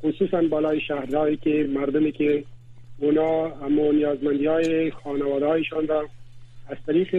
خصوصا 0.03 0.41
بالای 0.41 0.81
شهرهایی 0.81 1.37
که 1.37 1.69
مردمی 1.69 2.11
که 2.11 2.43
اونا 2.97 3.45
اما 3.45 3.91
نیازمندی 3.91 4.45
های 4.45 4.91
خانواده 4.91 5.45
هایشان 5.45 5.87
را 5.87 6.09
از 6.69 6.77
طریق 6.87 7.15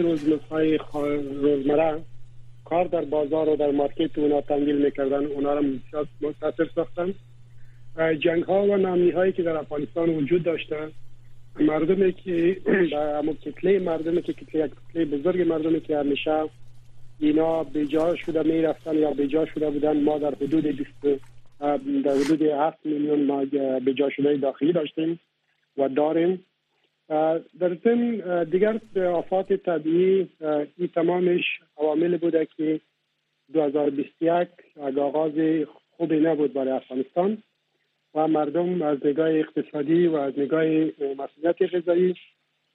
روزمره 1.41 2.01
کار 2.65 2.85
در 2.85 3.01
بازار 3.01 3.49
و 3.49 3.55
در 3.55 3.71
مارکت 3.71 4.17
اونا 4.17 4.41
تنگیل 4.41 4.85
می‌کردن. 4.85 5.25
اونا 5.25 5.53
را 5.53 5.61
متاثر 6.21 6.69
ساختن. 6.75 7.13
جنگ 8.19 8.43
ها 8.43 8.63
و 8.63 8.77
نامی 8.77 9.11
هایی 9.11 9.31
که 9.31 9.43
در 9.43 9.57
افغانستان 9.57 10.09
وجود 10.09 10.43
داشتن 10.43 10.91
مردمی 11.59 12.13
که 12.13 12.57
به 13.25 13.33
کتله 13.41 13.79
مردمی 13.79 14.21
که 14.21 14.33
کتله 14.33 14.69
کتله 14.89 15.05
بزرگ 15.05 15.47
مردمی 15.47 15.81
که 15.81 15.97
همیشه 15.97 16.43
اینا 17.19 17.63
بجا 17.63 18.15
شده 18.15 18.43
می 18.43 18.61
رفتن 18.61 18.95
یا 18.95 19.11
بجا 19.11 19.45
شده 19.45 19.69
بودن 19.69 20.03
ما 20.03 20.17
در 20.17 20.35
حدود 20.35 20.67
20 20.67 20.89
در 22.05 22.13
حدود 22.25 22.41
7 22.41 22.77
میلیون 22.85 23.25
ما 23.25 23.45
بجا 23.79 24.09
شده 24.09 24.37
داخلی 24.37 24.73
داشتیم 24.73 25.19
و 25.77 25.89
داریم. 25.89 26.45
در 27.09 27.77
ضمن 27.83 28.43
دیگر 28.43 28.79
آفات 29.05 29.53
طبیعی 29.53 30.29
این 30.77 30.87
تمامش 30.95 31.43
عوامل 31.77 32.17
بوده 32.17 32.47
که 32.57 32.79
2021 33.53 34.47
آغاز 34.97 35.33
خوبی 35.97 36.19
نبود 36.19 36.53
برای 36.53 36.71
افغانستان 36.71 37.37
و 38.15 38.27
مردم 38.27 38.81
از 38.81 38.97
نگاه 39.05 39.29
اقتصادی 39.29 40.07
و 40.07 40.15
از 40.15 40.33
نگاه 40.39 40.63
مسئولیت 41.17 41.75
غذایی 41.75 42.15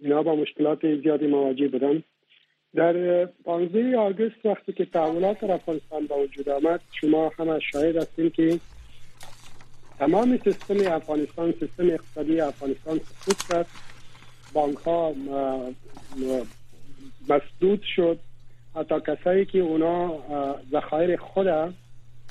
اینا 0.01 0.23
با 0.23 0.35
مشکلات 0.37 0.95
زیادی 1.03 1.27
مواجه 1.27 1.69
بودن. 1.69 2.03
در 2.75 3.25
15 3.25 3.97
آگوست 3.99 4.47
وقتی 4.47 4.73
که 4.73 4.85
تحولات 4.85 5.41
در 5.41 5.53
افغانستان 5.53 6.07
با 6.07 6.19
وجود 6.19 6.49
آمد 6.49 6.81
شما 6.93 7.33
همه 7.39 7.61
شاهد 7.73 7.97
هستیم 7.97 8.31
که 8.31 8.61
تمام 9.99 10.39
سیستم 10.45 10.93
افغانستان 10.93 11.53
سیستم 11.53 11.91
اقتصادی 11.91 12.41
افغانستان 12.41 12.99
سقوط 12.99 13.49
کرد. 13.49 13.67
بانک 14.53 14.77
ها 14.79 15.13
مسدود 17.29 17.83
شد. 17.97 18.19
حتی 18.77 18.95
کسایی 19.07 19.45
که 19.45 19.59
اونا 19.59 20.15
ذخایر 20.73 21.17
خود 21.17 21.47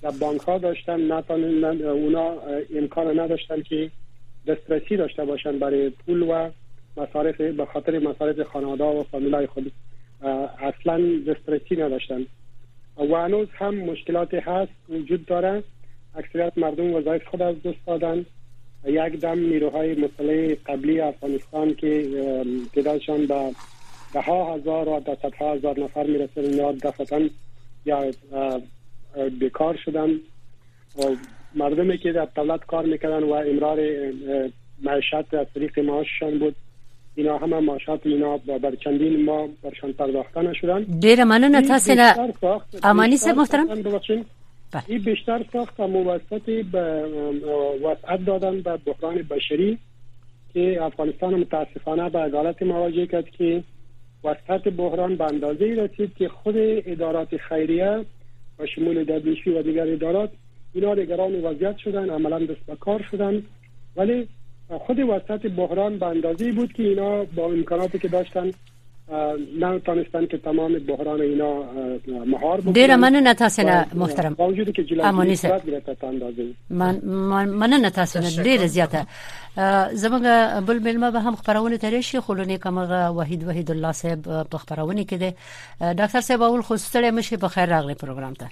و 0.04 0.12
بانک 0.20 0.42
ها 0.42 0.58
داشتن 0.58 1.12
نتانن 1.12 1.82
اونا 1.82 2.34
امکان 2.76 3.20
نداشتن 3.20 3.62
که 3.62 3.92
دسترسی 4.48 4.98
داشته 4.98 5.26
باشن 5.26 5.60
برای 5.60 5.90
پول 5.90 6.22
و 6.22 6.50
مصارف 6.98 7.42
به 7.42 7.66
خاطر 7.66 8.00
مصارف 8.00 8.42
خانواده 8.42 8.84
و 8.84 9.04
فامیلای 9.04 9.48
خود. 9.48 9.72
اصلا 10.60 11.02
دسترسی 11.28 11.76
نداشتن. 11.76 12.26
و 12.98 13.16
هنوز 13.16 13.48
هم 13.54 13.76
مشکلات 13.76 14.34
هست 14.34 14.72
وجود 14.90 15.26
داره. 15.26 15.64
اکثریت 16.16 16.58
مردم 16.58 16.94
وظایف 16.94 17.28
خود 17.28 17.42
از 17.42 17.56
دست 17.64 17.86
دادن. 17.88 18.26
یک 18.86 19.20
دم 19.20 19.40
نیروهای 19.40 19.96
مسلح 19.96 20.56
قبلی 20.66 21.02
افغانستان 21.02 21.74
که 21.74 22.08
تعدادشان 22.76 23.26
به 23.26 23.52
ده 24.14 24.22
ها 24.22 24.56
هزار 24.56 24.90
و 24.90 25.00
ده 25.00 25.18
ها 25.40 25.54
هزار 25.54 25.80
نفر 25.80 26.04
می‌رسه 26.04 26.42
یا 26.42 26.76
یا 27.86 28.12
بیکار 29.40 29.80
شدن. 29.86 30.10
و 30.98 31.16
مردمی 31.56 31.98
که 31.98 32.12
در 32.12 32.28
دولت 32.36 32.66
کار 32.66 32.86
می‌کردن 32.86 33.24
و 33.24 33.32
امرار 33.34 33.80
معیشت 34.84 35.34
از 35.34 35.48
طریق 35.56 35.80
معاششان 35.80 36.40
بود 36.40 36.56
اینا 37.16 37.38
همه 37.38 37.60
معاشات 37.60 38.02
اینا 38.04 38.38
بر 38.38 38.76
چندین 38.76 39.26
ما 39.26 39.50
برشان 39.64 39.94
پرداخته 39.94 40.42
نشدن 40.42 40.84
ډیره 41.00 41.24
مننه 41.24 41.62
تاسو 41.62 41.94
نه 41.96 42.16
امانی 42.84 43.16
محترم. 43.38 43.68
این 44.88 45.02
بیشتر 45.02 45.46
ساخت 45.54 45.80
موسط 45.80 46.50
به 46.72 47.06
وسعت 47.84 48.26
دادن 48.26 48.62
به 48.62 48.78
بحران 48.78 49.16
بشری 49.16 49.78
که 50.54 50.84
افغانستان 50.84 51.34
متاسفانه 51.34 52.10
به 52.10 52.20
عدالت 52.20 52.64
مواجه 52.64 53.08
کرد 53.08 53.30
که 53.30 53.64
وسط 54.24 54.68
بحران 54.68 55.16
به 55.16 55.24
اندازه 55.24 55.66
رسید 55.66 56.14
که 56.16 56.30
خود 56.30 56.56
ادارات 56.58 57.38
خیریه 57.38 58.06
و 58.60 58.66
شمول 58.66 59.04
دبلیشی 59.04 59.50
و 59.50 59.62
دیگر 59.62 59.88
ادارات 59.88 60.32
اینا 60.74 60.96
دیگران 60.96 61.36
وضعیت 61.36 61.78
شدن 61.78 62.10
عملا 62.10 62.40
دست 62.40 62.66
به 62.68 62.76
کار 62.76 63.06
شدن. 63.12 63.44
ولی 63.96 64.28
خود 64.70 65.00
وسط 65.00 65.46
بحران 65.46 65.98
به 65.98 66.06
اندازه 66.06 66.52
بود 66.52 66.74
که 66.74 66.84
اینا 66.84 67.24
با 67.24 67.46
امکاناتی 67.46 68.00
که 68.00 68.08
داشتن 68.08 68.52
نتونستن 69.60 70.26
که 70.26 70.38
تمام 70.38 70.80
بحران 70.80 71.22
اینا 71.22 71.64
مهار 72.08 72.62
بکنن 72.62 72.74
ډیره 72.74 72.96
مننه 72.96 73.34
تاسو 73.34 73.62
نه 73.62 73.86
محترم. 73.94 74.34
با 74.34 74.48
وجود 74.48 74.72
که 74.72 74.84
جلسه 74.84 75.08
امانی 75.08 75.36
صاحب. 75.36 75.62
من 76.70 77.00
مننه 77.50 77.90
تاسو 77.90 78.20
نه 78.20 78.30
ډیره 78.30 78.66
زیاته. 78.66 79.06
زمونږ 79.94 80.26
بل 80.68 80.80
ملما 80.80 81.12
به 81.12 81.20
هم 81.20 81.36
خبرونه 81.36 81.78
ترې 81.78 82.00
شي 82.00 82.20
خلونه 82.20 82.58
کومه 82.58 83.10
وحید 83.10 83.44
وحید 83.48 83.72
الله 83.72 83.92
صاحب 83.92 84.22
په 84.52 84.58
خبرونه 84.58 85.04
کې 85.04 85.14
ده 85.14 85.34
ډاکټر 85.82 86.20
صاحب 86.20 86.42
اول 86.42 86.62
خو 86.62 86.78
ستړي 86.78 87.12
مشه 87.12 87.38
په 87.38 87.48
خیر 87.48 87.70
راغلی 87.70 87.96
پروګرام 87.96 88.34
ته. 88.34 88.48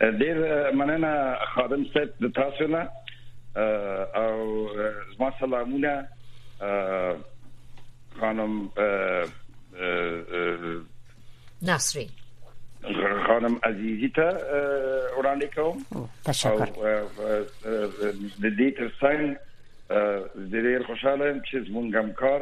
ډیر 0.00 0.36
مننه 0.72 1.36
خادم 1.54 1.84
صاحب 1.94 2.08
د 2.20 2.32
تاسو 2.40 2.66
نه. 2.66 2.88
او 4.16 4.68
زما 5.18 5.30
سلامونه. 5.40 6.08
خانم 8.20 8.70
نصری 11.62 12.08
خانم 13.26 13.54
عزیزی 13.62 14.08
ته 14.08 14.28
وړاندې 15.18 15.46
کوم 15.54 15.76
تشکر. 16.24 16.68
د 18.42 18.46
دې 18.58 18.68
ترڅنګ 18.78 19.36
د 19.90 20.54
ډېر 20.66 20.80
خوشاله 20.86 21.24
یم 21.28 21.40
چې 21.40 21.56
زمونږ 21.68 21.88
همکار 22.02 22.40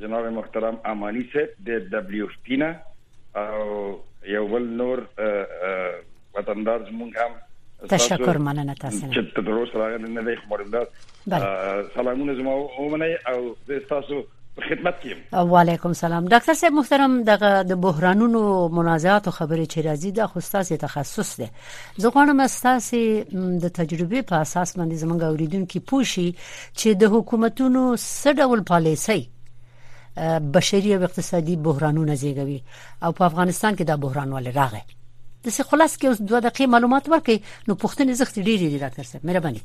جناب 0.00 0.24
محترم 0.38 0.76
امانی 0.92 1.24
صاحب 1.32 1.50
د 1.66 1.88
دبليو 1.94 2.26
اف 2.26 2.36
پی 2.48 2.56
نه 2.56 2.70
او 3.42 4.00
یو 4.34 4.46
بل 4.54 4.64
نور 4.82 4.98
وطندار 6.34 6.80
زمونږ 6.90 7.16
هم 7.24 7.32
تشکر 7.92 8.38
مننه 8.48 8.74
تاسو 8.74 9.12
چې 9.12 9.20
تر 9.36 9.52
اوسه 9.58 9.78
راغلی 9.82 10.10
نه 10.12 10.22
دی 10.28 10.36
خبردار 10.36 10.86
سلامونه 11.94 12.34
زما 12.40 12.54
ومنه 12.54 13.08
او 13.32 13.40
تاسو 13.94 14.22
خدمت 14.56 15.00
کیم. 15.00 15.18
وعلیکم 15.32 15.92
سلام. 15.92 16.28
ډاکټر 16.28 16.54
صاحب 16.54 16.72
محترم 16.72 17.22
دغه 17.22 17.62
د 17.62 17.72
بحرانونو 17.80 18.68
منازعات 18.68 19.28
او 19.28 19.32
خبرې 19.32 19.66
چې 19.72 19.78
راځي 19.86 20.10
د 20.18 20.26
خصوصي 20.26 20.76
تخصص 20.76 21.36
ده 21.40 21.48
زه 21.96 22.08
غواړم 22.08 22.40
تاسو 22.62 22.96
د 23.64 23.68
تجربه 23.68 24.22
په 24.22 24.40
اساس 24.40 24.76
باندې 24.78 24.94
زمونږ 25.02 25.22
اوریدونکو 25.22 25.78
پوښي 25.90 26.28
چې 26.74 26.88
د 27.02 27.04
حکومتونو 27.16 27.96
سډول 27.96 28.60
پالیسي 28.72 29.28
بشري 30.58 30.94
او 30.94 31.02
اقتصادي 31.02 31.56
بحرانونه 31.56 32.14
زیږوي 32.14 32.60
او 33.02 33.12
په 33.12 33.24
افغانستان 33.24 33.76
کې 33.76 33.82
دا 33.82 33.96
بحران 33.96 34.32
ولې 34.32 34.56
راغی. 34.56 34.84
د 35.44 35.48
څه 35.48 35.62
خلاص 35.62 35.98
کې 35.98 36.06
اوس 36.06 36.20
دوه 36.22 36.40
دقیقې 36.40 36.66
معلومات 36.66 37.08
ورکړي 37.08 37.68
نو 37.68 37.74
پوښتنې 37.74 38.12
زخت 38.12 38.38
ډېری 38.38 38.68
دي 38.72 38.78
ډاکټر 38.78 39.02
صاحب. 39.02 39.24
مهرباني. 39.24 39.60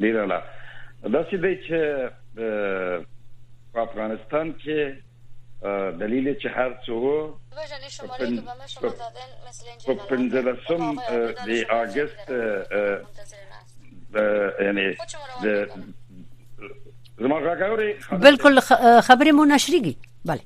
ډیر 0.00 0.26
لا 0.26 0.42
دا 1.12 1.20
چې 1.30 1.36
د 2.36 3.06
په 3.72 3.80
افغانستان 3.86 4.52
کې 4.62 4.78
دلیل 6.02 6.26
چې 6.40 6.48
هر 6.56 6.70
څو 6.86 6.96
په 9.86 9.94
پنځلسم 10.10 10.82
د 11.46 11.50
اگست 11.80 12.30
یعنی 14.66 14.86
د 15.42 15.46
زما 17.18 17.38
غاګوري 17.46 17.90
بالکل 18.26 18.60
خبرې 18.60 19.32
مو 19.38 19.44
نشريږي 19.44 19.94
bale 20.30 20.44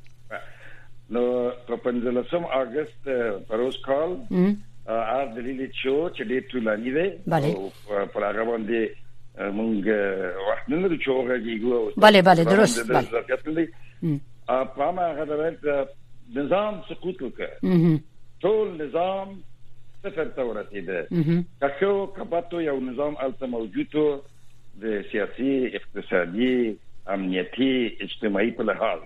نو 1.16 1.22
په 1.66 1.76
پنځلسم 1.86 2.42
اگست 2.60 3.08
پروس 3.48 3.76
کال 3.86 4.10
ا 4.86 5.24
دلیل 5.36 5.60
چې 5.72 5.90
چې 6.16 6.22
ډېر 6.30 6.42
ټولانی 6.52 6.90
دی. 6.96 7.08
او 7.56 7.70
په 8.14 8.18
هغه 8.28 8.44
باندې 8.50 8.80
مونږ 9.38 9.88
وخت 10.48 10.68
نه 10.68 10.76
لرو 10.76 10.96
چې 10.96 11.08
وګورئ 11.08 11.94
bale 11.96 12.22
bale 12.22 12.44
درست 12.44 12.90
bale 12.90 13.66
په 14.46 14.90
ما 14.98 15.06
غوډه 15.18 15.86
نظام 16.36 16.80
سقوط 16.88 17.22
وکړ 17.22 17.50
ټول 18.44 18.68
نظام 18.84 19.34
صفر 20.04 20.30
ته 20.36 20.46
ورسیده 20.46 21.06
کښو 21.60 22.06
کپاتو 22.16 22.60
یو 22.60 22.76
نظام 22.90 23.14
الته 23.26 23.46
موجودو 23.56 24.06
د 24.84 25.02
سیاسي 25.10 25.54
اقتصادي 25.80 26.54
امنیتي 27.16 27.72
اجتماعي 28.06 28.50
په 28.58 28.68
لحاظ 28.70 29.00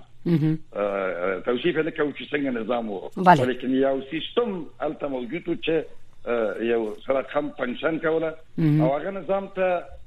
توصیف 1.44 1.76
نه 1.76 1.90
کوي 1.90 2.12
چې 2.12 2.24
څنګه 2.32 2.50
نظام 2.60 2.90
وو 2.90 3.10
ولیکن 3.42 3.76
یو 3.82 3.94
سیستم 4.10 4.58
الته 4.88 5.08
موجودو 5.14 5.54
چې 5.54 6.64
یو 6.70 6.80
سره 7.06 7.22
کم 7.34 7.50
پنشن 7.60 7.98
کوله 8.06 8.34
او 8.64 8.90
هغه 8.96 9.10
نظام 9.20 9.48
ته 9.60 9.97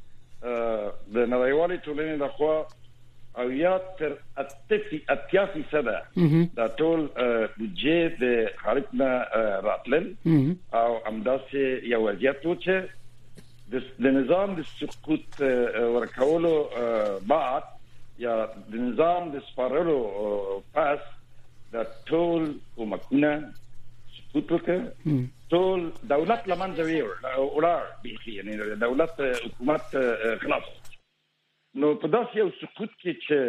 د 0.44 1.18
نړیوالې 1.34 1.78
ټولنې 1.86 2.16
لخوا 2.24 2.56
او 3.42 3.52
یا 3.58 3.74
تر 4.00 4.14
اتفي 4.44 4.98
اتیا 5.16 5.44
فیصد 5.54 5.90
دا 6.56 6.66
ټول 6.80 7.04
بودجه 7.58 8.00
د 8.24 8.48
خارج 8.64 8.90
نه 8.94 9.12
راتلل. 9.68 10.10
او 10.80 10.98
امداسه 11.12 11.68
یو 11.94 12.02
وضعیت 12.08 12.46
و 12.46 12.56
چې 12.56 12.76
د 14.06 14.06
نظام 14.18 14.56
د 14.56 14.68
سقوط 14.72 15.42
ورکولو 15.42 16.54
بعد 17.28 17.70
یا 18.26 18.36
د 18.72 18.76
نظام 18.76 19.30
د 19.36 19.44
سپارلو 19.52 19.98
پس 20.74 21.00
د 21.76 21.86
ټول 22.10 22.42
حکومتونه 22.76 23.30
وکړ 24.36 24.80
ټول 25.54 25.82
دولت 26.14 26.48
لمن 26.52 26.76
ځوي 26.80 27.02
وړار 27.06 27.88
بيخي 28.04 28.36
یعنی 28.38 28.58
دولت 28.84 29.22
حکومت 29.22 29.98
خلاص 30.44 30.70
نو 31.82 31.90
په 32.04 32.08
داسې 32.14 32.38
یو 32.44 32.50
سقوط 32.62 32.96
کې 33.02 33.14
چې 33.26 33.40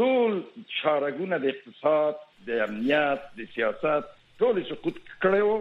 ټول 0.00 0.36
شارګونه 0.80 1.38
د 1.44 1.52
اقتصاد 1.54 2.20
د 2.48 2.62
امنیت 2.66 3.28
د 3.38 3.50
سیاست 3.54 4.12
ټول 4.42 4.62
سقوط 4.70 5.00
کړو 5.24 5.54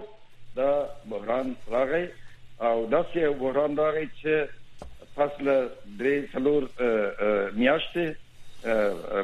دا 0.59 0.71
بحران 1.13 1.53
راغی 1.75 2.05
او 2.67 2.75
داسې 2.95 3.19
بحران 3.41 3.77
راغی 3.83 4.05
چې 4.21 4.33
فصل 5.15 5.49
درې 5.99 6.15
څلور 6.33 6.61
میاشتې 7.61 8.05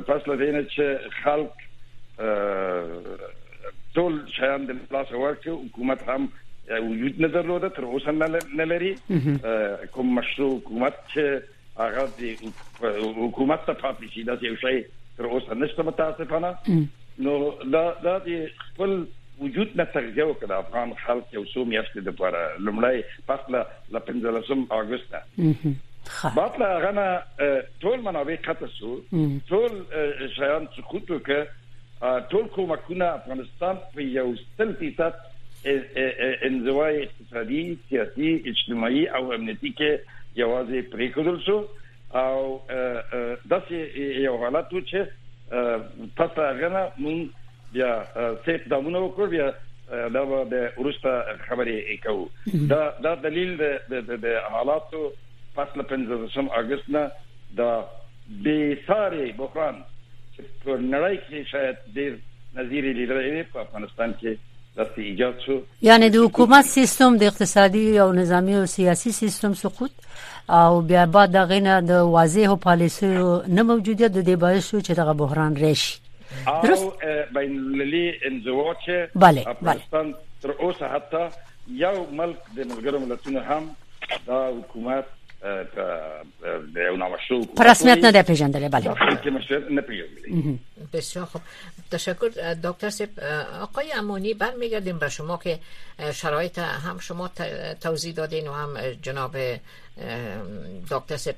فصل 0.10 0.38
دینه 0.44 0.64
چې 0.74 0.86
خلک 1.24 1.54
ټول 3.98 4.20
شیان 4.36 4.66
د 4.70 4.80
لاس 4.96 5.12
ورکړي 5.12 5.50
حکومت 5.66 6.04
هم 6.10 6.30
وجود 6.90 7.20
نه 7.26 7.28
درلوده 7.28 7.70
تر 7.78 7.84
اوسه 7.84 8.12
نه 8.20 8.66
لري 8.74 8.92
کوم 9.96 10.14
مشروع 10.20 10.52
حکومت 10.58 11.00
چې 11.14 11.42
هغه 11.78 12.06
د 12.20 12.22
حکومت 13.24 13.66
ته 13.70 13.74
پاتې 13.74 14.14
شي 14.14 14.24
دا 14.30 14.38
یو 14.48 14.56
شی 14.66 14.84
تر 15.18 15.30
اوسه 15.32 15.60
نشته 15.64 15.84
متاسفانه 15.84 16.56
نو 17.28 17.36
دا 17.76 17.84
دا 18.08 18.18
د 18.28 18.48
خپل 18.66 18.96
وجود 19.40 19.76
نه 19.80 19.84
ترجمه 19.94 20.30
وکړه 20.32 20.52
افغان 20.66 20.94
خلک 21.06 21.34
یو 21.38 21.44
څو 21.54 21.66
میاشتې 21.72 22.00
د 22.00 22.08
لپاره 22.08 22.42
لمړی 22.68 23.04
فصله 23.32 23.66
ل 23.96 24.00
15 24.12 24.78
اگست 24.80 25.16
لا 26.64 26.72
غنا 26.86 27.08
ټول 27.82 28.06
منابع 28.08 28.36
قطع 28.48 28.70
شو 28.78 28.94
ټول 29.50 29.78
شیان 30.38 30.66
سقوط 30.78 31.12
وکړه 31.12 31.42
ټول 32.02 32.46
کومکونه 32.56 33.06
افغانستان 33.06 33.76
په 33.94 34.02
یو 34.02 34.28
ستل 34.42 34.74
فیصد 34.80 35.14
انزوای 35.66 36.96
اقتصادي 37.04 37.64
سیاسي 37.90 38.32
اجتماعي 38.52 39.04
او 39.20 39.24
امنیتي 39.34 39.72
کې 39.78 39.92
یوازې 40.42 40.92
پریکودل 40.96 41.38
شو. 41.46 41.58
او 42.22 42.62
داسې 43.50 43.78
یو 44.24 44.36
حالت 44.42 44.74
و 44.74 44.80
چې 44.80 45.00
پس 46.18 46.32
هغه 46.38 46.82
مون 46.98 47.18
بیا 47.72 47.92
سیټ 48.46 48.62
داونه 48.74 49.00
وکړ 49.00 49.26
بیا 49.36 49.48
دا 50.18 50.24
د 50.52 50.56
ورسته 50.78 51.12
خبرې 51.48 51.98
کوو. 52.04 52.26
دا 52.74 52.82
دا 53.08 53.14
دلیل 53.24 53.52
د 53.62 53.64
د 54.26 54.28
حالاتو 54.58 55.02
پس 55.56 55.70
له 55.82 55.84
15 55.96 56.52
اگست 56.60 56.88
نه 56.98 57.04
دا 57.62 57.72
به 58.44 58.78
ساري 58.86 59.26
بحران 59.42 59.82
په 60.38 60.78
نړۍ 60.78 61.18
کې 61.28 61.52
شاید 61.52 61.76
ډیر 61.96 62.14
نظیر 62.56 62.84
لیدل 62.84 63.44
په 63.54 63.60
افغانستان 63.60 64.14
کې 64.22 64.38
دست 64.78 65.00
ایجاد 65.00 65.40
شو. 65.46 65.60
یعنی 65.82 66.10
د 66.10 66.16
حکومت 66.16 66.66
سیستم 66.66 67.18
د 67.18 67.24
اقتصادي 67.24 68.00
او 68.00 68.12
نظامی 68.14 68.56
او 68.56 68.66
سیاسي 68.66 69.12
سیستم 69.12 69.54
سقوط 69.54 69.92
او 70.50 70.82
بیا 70.82 71.06
بعد 71.06 71.32
دغه 71.34 71.60
نه 71.60 71.82
د 71.82 71.92
واضح 72.16 72.56
پالیسي 72.64 73.12
نه 73.48 73.64
موجودیت 73.64 74.12
د 74.12 74.26
دې 74.26 74.40
باعث 74.46 74.70
شو 74.70 74.80
چې 74.80 74.92
دغه 75.02 75.14
بحران 75.14 75.58
راشي. 75.58 76.00
او 76.48 76.94
بین 77.34 77.58
المللي 77.58 78.06
انزوا 78.26 78.74
چې 78.86 79.26
افغانستان 79.48 80.14
تر 80.42 80.52
اوسه 80.60 80.88
حتی 80.96 81.24
یو 81.84 82.06
ملک 82.12 82.38
د 82.56 82.60
ملګرو 82.72 83.00
ملتونو 83.00 83.40
هم 83.40 83.76
دا 84.28 84.40
حکومت 84.50 85.06
د 85.44 86.78
یو 86.78 86.96
نامشروع 86.98 87.46
پر 87.46 87.66
رسمیت 87.72 87.98
نه 87.98 88.24
پیژندل 88.24 88.68
بله 88.68 89.18
که 89.24 89.30
مشروع 89.30 89.72
نه 89.72 89.82
پیژندل 89.82 90.58
بسیار 90.94 91.26
خوب 91.26 91.42
تشکر 91.92 92.54
دکتر 92.64 92.90
سپ 92.90 93.10
آقای 93.62 93.92
امانی 93.92 94.34
برمیگردیم 94.34 95.00
به 95.00 95.10
شما 95.10 95.38
که 95.38 95.60
شرایط 96.14 96.60
هم 96.60 97.00
شما 97.00 97.32
توضیح 97.82 98.14
دادین 98.14 98.48
و 98.48 98.54
هم 98.54 98.78
جناب 99.02 99.38
دکتر 100.90 101.18
سپ 101.18 101.36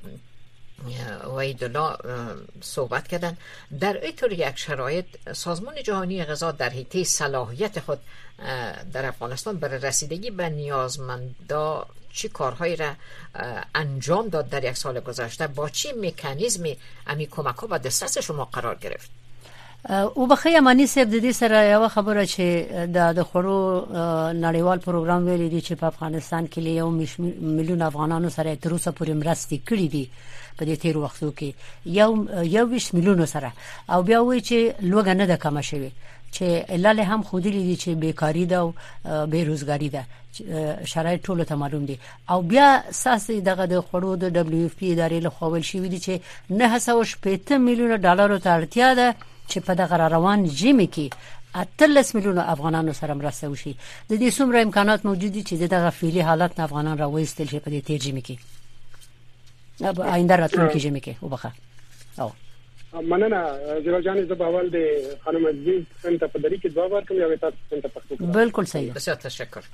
وحید 1.34 1.78
صحبت 2.60 3.08
کردن. 3.08 3.36
در 3.80 4.04
اینطور 4.04 4.32
یک 4.32 4.56
شرایط 4.56 5.06
سازمان 5.32 5.74
جهانی 5.82 6.24
غذا 6.24 6.52
در 6.52 6.68
حیطه 6.68 7.04
صلاحیت 7.04 7.80
خود 7.80 7.98
در 8.92 9.06
افغانستان 9.06 9.56
برای 9.56 9.78
رسیدگی 9.78 10.30
به 10.30 10.48
نیازمندا 10.48 11.86
چی 12.12 12.28
کارهایی 12.28 12.76
را 12.76 12.90
انجام 13.74 14.28
داد 14.28 14.48
در 14.48 14.64
یک 14.64 14.76
سال 14.76 15.00
گذشته؟ 15.00 15.46
با 15.46 15.68
چی 15.68 15.92
مکانیزمی 15.92 16.76
امی 17.06 17.26
کمک 17.26 17.56
ها 17.56 17.66
به 17.66 17.78
دسترس 17.78 18.18
شما 18.18 18.44
قرار 18.44 18.74
گرفت؟ 18.74 19.10
او 20.14 20.26
بخی 20.26 20.56
امانی 20.56 20.86
صاحب 20.86 21.10
د 21.10 21.20
دې 21.22 21.30
سره 21.34 21.70
یو 21.70 21.88
خبره 21.88 22.26
چې 22.26 22.40
د 22.94 23.12
د 23.18 23.22
خورو 23.22 23.86
نړیوال 24.32 24.78
پروګرام 24.86 25.26
ویلي 25.26 25.48
دی 25.48 25.60
چې 25.60 25.72
په 25.80 25.86
افغانستان 25.86 26.46
کې 26.46 26.58
یو 26.58 26.90
میلیون 26.90 27.82
افغانانو 27.82 28.30
سره 28.30 28.56
تر 28.56 28.72
اوسه 28.72 28.90
پورې 28.90 29.10
مرستې 29.22 29.58
کړې 29.68 29.88
دي. 29.94 30.10
په 30.58 30.64
دې 30.64 30.76
تیر 30.82 30.96
وختو 30.98 31.30
کې. 31.38 31.54
یو 31.84 32.10
یو 32.56 32.66
ویش 32.68 32.94
میلیون 32.94 33.26
سره. 33.26 33.52
او 33.88 34.02
بیا 34.02 34.20
وایي 34.22 34.40
چې 34.48 34.82
لوګه 34.82 35.12
نه 35.20 35.26
ده 35.26 35.36
کم 35.36 35.60
شوی 35.60 35.90
چې 36.32 36.78
لاله 36.84 37.04
هم 37.04 37.22
خودی 37.22 37.50
لیدي 37.50 37.76
چې 37.76 37.88
بیکاری 37.88 38.46
ده 38.46 38.56
او 38.56 38.74
بیروزګاری 39.32 39.90
ده. 39.96 40.04
شرایط 40.84 41.20
ټولو 41.26 41.44
ته 41.48 41.54
معلوم 41.56 41.84
دي. 41.88 41.98
او 42.30 42.42
بیا 42.42 42.82
ساس 42.92 43.30
دغه 43.30 43.66
د 43.66 43.80
خړو 43.86 44.16
د 44.22 44.24
دبليو 44.36 44.66
اف 44.66 44.74
پی 44.76 44.86
ادارې 44.94 45.22
له 45.26 45.30
خوول 45.30 45.62
شوې 45.62 45.88
دي 45.92 46.00
چې 46.06 46.20
950 46.50 47.58
میلیون 47.58 47.96
ډالر 47.96 48.38
ته 48.38 48.50
اړتیا 48.58 48.94
ده 49.00 49.14
چې 49.48 49.58
په 49.66 49.74
دغه 49.80 49.96
روان 50.16 50.44
جیمه 50.44 50.86
کې 50.86 51.06
اتلس 51.62 52.14
میلیون 52.14 52.38
افغانانو 52.38 52.92
سره 52.92 53.14
مرسته 53.14 53.48
وشي. 53.48 53.72
د 54.10 54.12
دې 54.20 54.28
څومره 54.36 54.56
امکانات 54.66 55.06
موجود 55.08 55.32
دي 55.32 55.42
چې 55.42 55.54
دغه 55.76 55.90
فعلی 55.90 56.20
حالت 56.20 56.60
افغانان 56.60 56.98
راوېستل 56.98 57.48
شي 57.50 57.58
په 57.58 57.70
دې 57.70 57.80
تیر 57.86 57.98
جیمه 57.98 58.20
کې 58.20 58.55
اب 59.84 60.00
آینده 60.00 60.36
راتلونکي 60.36 60.78
جیمه 60.78 61.00
کې 61.00 61.22
وبخه 61.22 61.52
او 62.18 62.32
مننه 63.02 63.80
زیرا 63.84 64.00
جان 64.00 64.26
زه 64.26 64.34
به 64.34 64.44
اول 64.44 64.70
د 64.70 64.76
خانم 65.24 65.46
عزیز 65.46 65.82
څنګه 66.02 66.26
په 66.34 66.38
دری 66.38 66.58
کې 66.58 66.66
دوا 66.74 66.86
ورکوم 66.86 67.18
یا 67.18 67.36
تاسو 67.36 67.56
څنګه 67.70 67.88
پښتو 67.96 68.32
بالکل 68.36 68.64
صحیح 68.64 68.92
بسیار 68.92 69.16
تشکر 69.16 69.64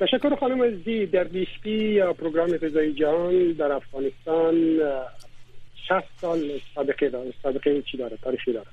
تشکر 0.00 0.36
خانم 0.40 0.62
عزیز 0.62 1.10
در 1.10 1.24
دیشپی 1.24 2.02
پروگرام 2.18 2.56
غذایی 2.56 2.92
جهان 2.92 3.52
در 3.52 3.72
افغانستان 3.72 4.78
60 5.88 6.04
سال 6.20 6.60
سابقه 6.74 7.08
داره 7.08 7.32
سابقه 7.42 7.82
چی 7.82 7.96
داره 7.98 8.16
تاریخی 8.22 8.52
داره 8.52 8.66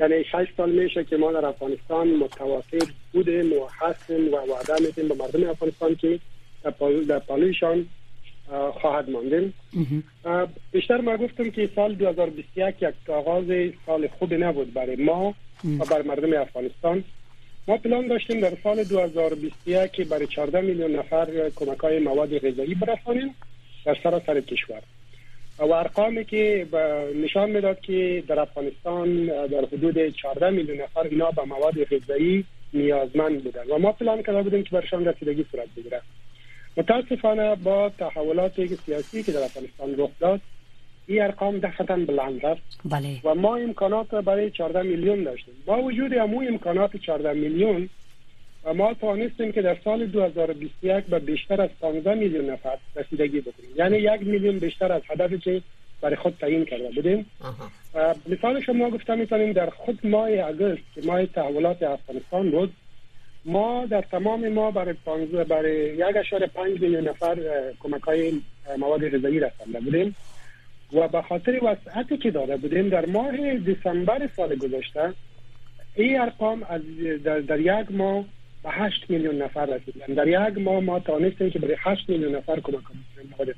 یعنی 0.00 0.24
6 0.24 0.46
سال 0.56 0.70
میشه 0.70 1.04
که 1.04 1.16
ما 1.16 1.32
در 1.32 1.46
افغانستان 1.46 2.08
متواتر 2.08 2.86
بودیم 3.12 3.52
و 3.52 3.66
هستیم 3.80 4.34
و 4.34 4.36
وعده 4.36 4.86
میدیم 4.86 5.08
به 5.08 5.14
مردم 5.14 5.50
افغانستان 5.50 5.94
که 5.94 6.18
در 7.08 7.18
پالویشان 7.18 7.86
خواهد 8.80 9.10
ماندیم. 9.10 9.54
بیشتر 10.72 11.00
ما 11.00 11.16
گفتم 11.16 11.50
که 11.50 11.68
سال 11.76 11.94
2021 11.94 12.82
یک 12.82 13.10
آغاز 13.10 13.44
سال 13.86 14.08
خوب 14.08 14.34
نبود 14.34 14.74
برای 14.74 14.96
ما 14.96 15.34
و 15.78 15.84
بر 15.90 16.02
مردم 16.02 16.40
افغانستان. 16.40 17.04
ما 17.68 17.76
پلان 17.76 18.06
داشتیم 18.06 18.40
در 18.40 18.52
سال 18.62 18.84
2021 18.84 19.92
که 19.92 20.04
برای 20.04 20.26
14 20.26 20.60
میلیون 20.60 20.96
نفر 20.96 21.50
کمک 21.56 21.78
های 21.78 21.98
مواد 21.98 22.38
غذایی 22.38 22.74
برسانیم 22.74 23.34
در 23.84 23.96
سراسر 24.02 24.40
کشور. 24.40 24.82
و 25.58 25.72
ارقامی 25.72 26.24
که 26.24 26.66
نشان 27.24 27.50
می‌داد 27.50 27.80
که 27.80 28.22
در 28.28 28.40
افغانستان 28.40 29.26
در 29.26 29.64
حدود 29.72 30.08
14 30.08 30.50
میلیون 30.50 30.80
نفر 30.80 31.02
اینا 31.02 31.30
به 31.30 31.42
مواد 31.42 31.84
غذایی 31.84 32.44
نیازمند 32.74 33.44
بودن. 33.44 33.62
و 33.70 33.78
ما 33.78 33.92
پلان 33.92 34.22
کرده 34.22 34.42
بودیم 34.42 34.62
که 34.62 34.70
برشان 34.70 35.04
رسیدگی 35.04 35.46
صورت 35.50 35.68
بگیره. 35.76 36.00
متاسفانه 36.76 37.54
با 37.54 37.88
تحولات 37.98 38.74
سیاسی 38.86 39.22
که 39.22 39.32
در 39.32 39.42
افغانستان 39.42 39.94
رخ 39.98 40.10
داد 40.20 40.40
این 41.06 41.22
ارقام 41.22 41.58
دفعتا 41.58 41.96
بلند 41.96 42.46
است 42.46 42.78
بله. 42.84 43.20
و 43.24 43.34
ما 43.34 43.56
امکانات 43.56 44.10
برای 44.10 44.50
14 44.50 44.82
میلیون 44.82 45.24
داشتیم. 45.24 45.54
با 45.66 45.82
وجود 45.82 46.18
امو 46.18 46.42
امکانات 46.48 46.96
14 46.96 47.32
میلیون 47.32 47.88
و 48.64 48.74
ما 48.74 48.94
توانستیم 48.94 49.52
که 49.52 49.62
در 49.62 49.76
سال 49.84 50.06
2021 50.06 51.04
به 51.04 51.18
بیشتر 51.18 51.60
از 51.60 51.70
15 51.80 52.14
میلیون 52.14 52.50
نفر 52.50 52.78
رسیدگی 52.96 53.40
بکنیم. 53.40 53.70
یعنی 53.76 53.96
یک 53.98 54.20
میلیون 54.20 54.58
بیشتر 54.58 54.92
از 54.92 55.02
هدفی 55.10 55.38
که 55.38 55.62
برای 56.00 56.16
خود 56.16 56.36
تعیین 56.40 56.64
کرده 56.64 56.90
بودیم. 56.94 57.26
مثال 58.28 58.60
شما 58.60 58.90
گفتم 58.90 59.18
می‌تونیم 59.18 59.52
در 59.52 59.70
خود 59.70 60.06
ماه 60.06 60.28
اگست 60.30 60.82
که 60.94 61.02
ماه 61.04 61.26
تحولات 61.26 61.82
افغانستان 61.82 62.50
بود 62.50 62.72
ما 63.44 63.86
در 63.86 64.02
تمام 64.02 64.48
ما 64.48 64.70
برای 64.70 64.94
برای 65.48 65.94
یک 65.94 66.16
اشاره 66.16 66.46
پنج 66.46 66.80
میلیون 66.80 67.08
نفر 67.08 67.36
کمک 67.80 68.02
های 68.02 68.32
مواد 68.78 69.08
غذایی 69.08 69.40
رسانده 69.40 69.80
بودیم. 69.80 70.16
و 70.92 71.08
به 71.08 71.22
خاطر 71.22 71.64
وسعتی 71.64 72.16
که 72.16 72.30
داده 72.30 72.56
بودیم 72.56 72.88
در 72.88 73.06
ماه 73.06 73.58
دسامبر 73.58 74.28
سال 74.36 74.54
گذشته 74.54 75.12
این 75.94 76.20
ارقام 76.20 76.62
از 76.68 76.80
در, 77.24 77.40
در 77.40 77.60
یک 77.60 77.90
ماه 77.90 78.24
به 78.62 78.70
8 78.70 79.10
میلیون 79.10 79.42
نفر 79.42 79.66
رسیدن. 79.66 80.14
در 80.14 80.28
یک 80.28 80.58
ماه 80.58 80.80
ما 80.80 81.00
توانستیم 81.00 81.50
که 81.50 81.58
برای 81.58 81.76
8 81.78 82.08
میلیون 82.08 82.34
نفر 82.34 82.60
کمک 82.60 82.82
مواد 83.30 83.54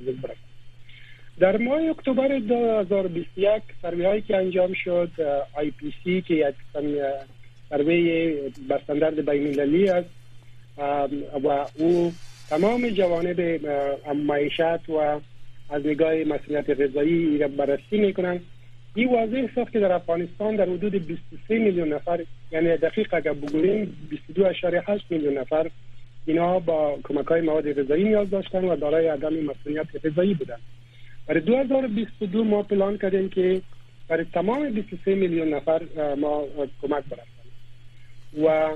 در 1.38 1.57
ماه 1.57 1.81
اکتبر 1.90 2.38
2021 2.38 3.62
سروی 3.83 4.05
هایی 4.05 4.22
که 4.22 4.37
انجام 4.37 4.72
شد 4.72 5.11
آی 5.53 5.70
پی 5.70 5.94
سی 6.05 6.22
که 6.22 6.35
یک 6.35 6.55
سروی 7.70 8.35
بر 8.68 8.76
استاندارد 8.76 9.31
بین 9.31 9.46
المللی 9.46 9.88
است 9.88 10.09
و 11.44 11.66
او 11.74 12.12
تمام 12.48 12.88
جوانب 12.88 13.40
معیشت 14.26 14.88
و 14.88 15.20
از 15.70 15.87
نگاه 15.87 16.14
مسئولیت 16.14 16.81
غذایی 16.81 17.38
را 17.38 17.48
بررسی 17.48 17.98
می‌کنن 17.98 18.40
این 18.94 19.12
واضح 19.12 19.55
ساخت 19.55 19.72
که 19.72 19.81
در 19.81 19.92
افغانستان 19.92 20.57
در 20.57 20.64
حدود 20.64 21.07
23 21.07 21.59
میلیون 21.59 21.92
نفر 21.92 22.24
یعنی 22.52 22.76
دقیق 22.76 23.14
اگر 23.14 23.33
بگوییم 23.33 23.96
22.8 24.35 25.02
میلیون 25.11 25.38
نفر 25.38 25.70
اینا 26.26 26.59
با 26.59 26.98
کمک 27.05 27.26
های 27.26 27.40
مواد 27.40 27.83
غذایی 27.83 28.05
نیاز 28.05 28.31
داشتن 28.31 28.64
و 28.64 28.76
دارای 28.76 29.07
عدم 29.07 29.35
مسئولیت 29.35 30.07
غذایی 30.07 30.35
بودن. 30.35 30.57
برای 31.26 31.40
2022 31.40 32.44
ما 32.44 32.62
پلان 32.62 32.98
کردیم 32.98 33.29
که 33.29 33.61
برای 34.09 34.26
تمام 34.35 34.70
23 34.70 35.14
میلیون 35.14 35.55
نفر 35.55 35.83
ما 36.18 36.44
کمک 36.83 37.05
برسانیم 37.05 37.45
و 38.44 38.70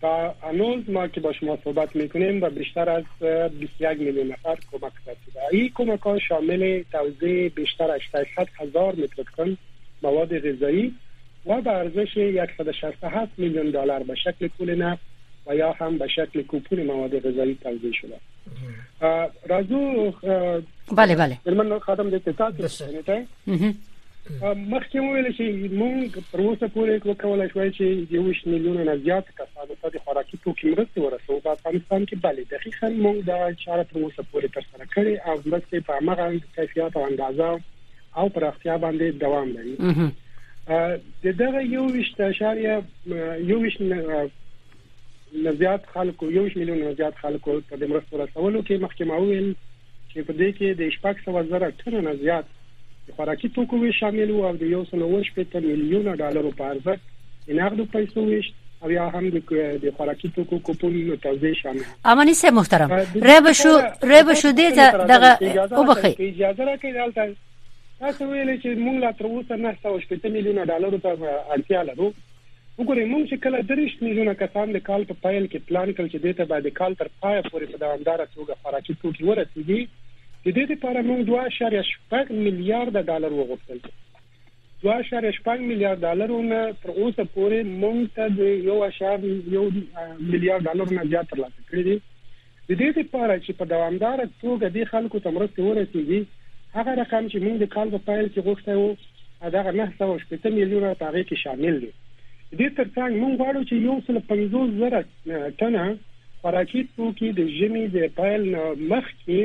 تا 0.00 0.34
هنوز 0.42 0.90
ما 0.90 1.08
که 1.08 1.20
با 1.20 1.32
شما 1.32 1.58
صحبت 1.64 1.96
می‌کنیم 1.96 2.42
و 2.42 2.50
بیشتر 2.50 2.90
از 2.90 3.04
21 3.60 3.98
میلیون 3.98 4.26
نفر 4.26 4.56
کمک 4.72 4.92
رسیده. 5.06 5.40
این 5.50 5.72
کمک 5.74 6.00
ها 6.00 6.18
شامل 6.18 6.82
توزیع 6.92 7.48
بیشتر 7.48 7.90
از 7.90 8.00
800 8.14 8.48
هزار 8.58 8.94
متر 8.94 9.22
تن 9.36 9.56
مواد 10.02 10.38
غذایی 10.38 10.94
و 11.46 11.60
به 11.60 11.70
ارزش 11.70 12.14
167 12.58 13.32
میلیون 13.38 13.70
دلار 13.70 14.02
به 14.02 14.14
شکل 14.14 14.48
پول 14.48 14.74
نفت 14.74 15.02
و 15.46 15.56
یا 15.56 15.72
هم 15.72 15.98
به 15.98 16.08
شکل 16.08 16.42
کوپون 16.42 16.82
مواد 16.82 17.18
غذایی 17.18 17.58
توزیع 17.62 17.92
شده. 17.92 18.20
رازو 19.48 20.12
بله 20.96 21.16
بله. 21.16 21.38
من 21.46 21.78
خادم 21.78 22.10
دیگه 22.10 22.32
مخکې 24.26 24.98
ویل 25.00 25.26
چې 25.38 25.44
موږ 25.80 26.24
پر 26.30 26.40
اوسه 26.44 26.68
پورې 26.74 27.06
وکولای 27.10 27.48
شو 27.50 27.66
چې 27.78 27.86
د 28.12 28.24
20 28.28 28.46
میلیونه 28.52 28.84
نه 28.88 28.96
زیات 29.04 29.28
کسانو 29.40 29.76
ته 29.82 29.90
د 29.96 30.02
خوراکي 30.06 30.38
توکو 30.46 30.72
مرسته 30.72 31.02
ورسوو. 31.02 31.40
په 31.44 31.50
افغانستان 31.56 32.06
کې 32.06 32.16
bale 32.24 32.42
دقیقاً 32.54 32.88
موږ 33.04 33.16
دا 33.28 33.38
چاره 33.64 33.84
پر 33.90 34.00
اوسه 34.00 34.24
پورې 34.32 34.48
تر 34.56 34.64
سره 34.72 34.84
کړې 34.94 35.14
او 35.28 35.34
مرسته 35.46 35.80
په 35.80 35.92
هغه 36.08 36.40
کیفیت 36.56 36.96
او 36.96 37.04
اندازه 37.10 37.60
او 38.16 38.28
پر 38.38 38.48
اختیار 38.48 38.78
باندې 38.78 39.06
دوام 39.20 39.48
لري. 39.56 39.74
د 41.24 41.38
دغه 41.44 41.62
یو 41.76 41.86
وشت 41.98 42.20
اشاریه 42.20 42.82
یو 43.52 43.60
وشت 43.62 43.80
نه 43.86 45.52
زیات 45.62 45.86
خلکو 45.94 46.32
یو 46.38 46.44
میلیون 46.56 46.78
نه 46.78 46.94
زیات 47.00 47.14
خلکو 47.22 47.60
ته 47.70 47.76
د 47.76 47.94
مرستو 47.94 48.22
رسولو 48.24 48.62
کې 48.62 48.82
مخکې 48.84 49.04
ماویل 49.14 49.48
چې 50.10 50.18
په 50.26 50.32
دې 50.40 50.50
کې 50.58 50.68
د 50.80 50.94
شپږ 50.96 51.14
سو 51.24 51.48
زره 51.54 51.70
ټن 51.80 52.04
نه 52.10 52.14
زیات 53.06 53.16
خوراکي 53.16 53.48
توکو 53.48 53.78
وی 53.80 53.92
شامل 53.92 54.30
وو 54.30 54.46
او 54.46 54.56
د 54.56 54.62
یو 54.62 54.84
سل 54.90 55.02
ورش 55.02 55.32
په 55.34 55.60
میلیونه 55.60 56.16
ډالرو 56.16 56.50
په 56.50 56.64
ارزښت 56.70 57.00
نقد 57.48 57.80
پیسو 57.92 58.24
ویش 58.26 58.52
او 58.82 58.90
یا 58.90 59.08
هم 59.08 59.30
د 59.30 59.90
خوراکي 59.96 60.28
توکو 60.28 60.58
کوپون 60.58 61.16
توزیع 61.22 61.54
شامل 61.62 61.82
امانی 62.04 62.34
سه 62.34 62.50
محترم 62.50 62.92
رب 63.30 63.52
شو 63.52 63.74
رب 64.02 64.32
شو 64.34 64.50
دې 64.52 64.68
دغه 65.12 65.76
او 65.76 65.84
بخي 65.84 66.14
اجازه 66.18 66.64
راکړئ 66.64 66.92
دلته 66.94 67.34
تاسو 67.98 68.24
ویلې 68.24 68.62
چې 68.62 68.68
موږ 68.86 68.96
لا 69.04 69.12
تر 69.12 69.26
اوسه 69.26 69.56
نه 69.56 69.74
180 69.82 70.32
میلیونه 70.38 70.64
ډالرو 70.64 70.98
ته 70.98 71.10
اړتیا 71.54 71.82
لرو 71.90 72.12
وګورئ 72.78 73.04
موږ 73.12 73.28
چې 73.30 73.36
کله 73.44 73.62
درش 73.68 73.92
میلیونه 74.00 74.34
کسان 74.40 74.72
د 74.72 74.82
کال 74.88 75.04
په 75.10 75.22
پایل 75.26 75.46
کې 75.46 75.68
پلان 75.68 75.92
کړ 75.92 76.04
چې 76.12 76.18
دته 76.24 76.44
بعد 76.50 76.66
کال 76.80 76.98
تر 77.02 77.08
پای 77.20 77.38
پورې 77.42 77.66
په 77.72 77.78
دوامدار 77.84 78.26
توګه 78.34 78.58
خوراکي 78.62 78.94
توکي 79.04 79.24
ورسیږي 79.28 79.80
د 80.46 80.50
دې 80.56 80.64
لپاره 80.72 81.00
موږ 81.10 81.20
2.8 81.28 82.28
میلیارډ 82.46 82.94
ډالر 83.06 83.32
وغوښتل. 83.36 83.78
2.8 84.82 85.64
میلیارډ 85.70 85.98
ډالرونه 86.06 86.58
تر 86.82 86.90
اوسه 87.00 87.24
پورې 87.34 87.58
موږ 87.82 87.98
ته 88.18 88.28
د 88.38 88.40
یو 88.68 88.76
اشار 88.88 89.24
یو 89.54 89.64
میلیارډ 90.30 90.62
ډالرونه 90.68 91.08
زیات 91.14 91.32
ترلاسه 91.32 91.66
کړی 91.70 91.82
دي. 91.88 91.96
د 92.68 92.70
دې 92.80 92.90
لپاره 93.00 93.34
چې 93.44 93.58
په 93.58 93.70
دوامدار 93.74 94.24
توګه 94.42 94.72
د 94.76 94.88
خلکو 94.92 95.22
ته 95.26 95.34
مرسته 95.38 95.66
ورسیږي 95.66 96.20
هغه 96.76 96.96
رقم 97.02 97.28
چې 97.32 97.38
موږ 97.44 97.56
د 97.64 97.74
کال 97.74 97.92
په 97.96 98.04
پایل 98.06 98.26
کې 98.32 98.46
غوښتل 98.48 98.76
وو 98.78 99.50
دا 99.58 99.60
980 99.82 100.56
میلیونه 100.60 100.94
په 101.02 101.22
کې 101.28 101.36
شامل 101.44 101.84
دي. 101.84 101.92
دې 102.58 102.68
ترڅنګ 102.78 103.12
موږ 103.22 103.32
غواړو 103.40 103.62
چې 103.68 103.74
یو 103.86 103.94
سل 104.06 104.16
50 104.32 104.78
زره 104.80 105.00
ټنه 105.60 105.84
خوراکي 106.40 106.88
توکي 106.96 107.36
د 107.38 107.54
ژمي 107.60 107.86
د 107.94 108.10
پایل 108.18 108.42
مخ 108.90 109.14
کې 109.24 109.42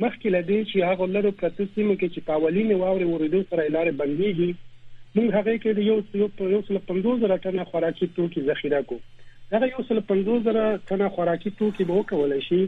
مخکې 0.00 0.28
لدې 0.34 0.58
چې 0.70 0.76
هغه 0.90 1.06
لرو 1.16 1.32
پرته 1.40 1.66
سیمه 1.74 1.94
کې 1.96 2.08
چې 2.14 2.20
پاولینې 2.28 2.76
واوري 2.82 3.08
ورېدو 3.08 3.40
سره 3.50 3.68
لارې 3.76 3.92
بنديږي 4.00 4.50
موږ 5.16 5.28
هغه 5.38 5.56
کې 5.62 5.70
یو 5.88 5.96
یو 6.20 6.28
یو 6.54 6.62
سل 6.68 6.78
50 6.92 7.18
زره 7.24 7.36
ټنه 7.46 7.64
خوراکي 7.72 8.06
توکي 8.18 8.44
ذخیره 8.46 8.82
کو 8.92 9.00
دا 9.50 9.66
یو 9.72 9.84
سل 9.88 10.00
50 10.12 10.38
زره 10.46 10.64
ټنه 10.88 11.08
خوراکي 11.16 11.54
توکي 11.58 11.88
به 11.90 11.98
وکولای 12.00 12.40
شي 12.48 12.62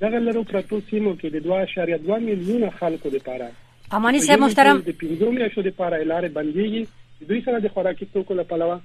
دغه 0.00 0.18
لرو 0.26 0.42
پرته 0.50 0.82
سیمه 0.90 1.14
کې 1.20 1.28
د 1.34 1.38
2.2 1.46 2.20
میلیونه 2.28 2.70
خلکو 2.80 3.14
لپاره 3.16 3.50
امانی 3.98 4.18
صاحب 4.18 4.40
محترم. 4.40 4.78
د 4.86 4.96
15 5.00 5.34
میاشتو 5.38 5.62
لپاره 5.70 6.04
لارې 6.04 6.28
بنديږي 6.38 7.28
دوی 7.28 7.40
سره 7.48 7.58
د 7.66 7.74
خوراکي 7.74 8.06
توکو 8.14 8.34
لپاره 8.42 8.80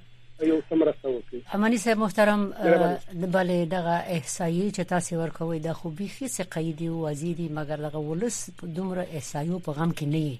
یو 0.50 0.60
سمرسته 0.68 1.08
وکړي 1.08 1.54
امانی 1.58 1.78
صاحب 1.84 1.98
محترم 2.04 2.46
بلې 2.54 3.68
دغه 3.74 3.96
احصایي 4.16 4.70
چې 4.70 4.82
تاسو 4.94 5.20
ورکوي 5.22 5.58
د 5.66 5.76
خو 5.80 5.92
بيخي 6.00 6.28
څه 6.28 6.42
قیدی 6.56 6.88
او 6.94 7.02
وزیدي 7.08 7.48
مګر 7.58 7.84
دغه 7.88 7.98
ولس 8.08 8.38
دومره 8.62 9.06
احصایو 9.12 9.58
په 9.68 9.78
غم 9.80 9.92
کې 9.92 10.06
نه 10.14 10.38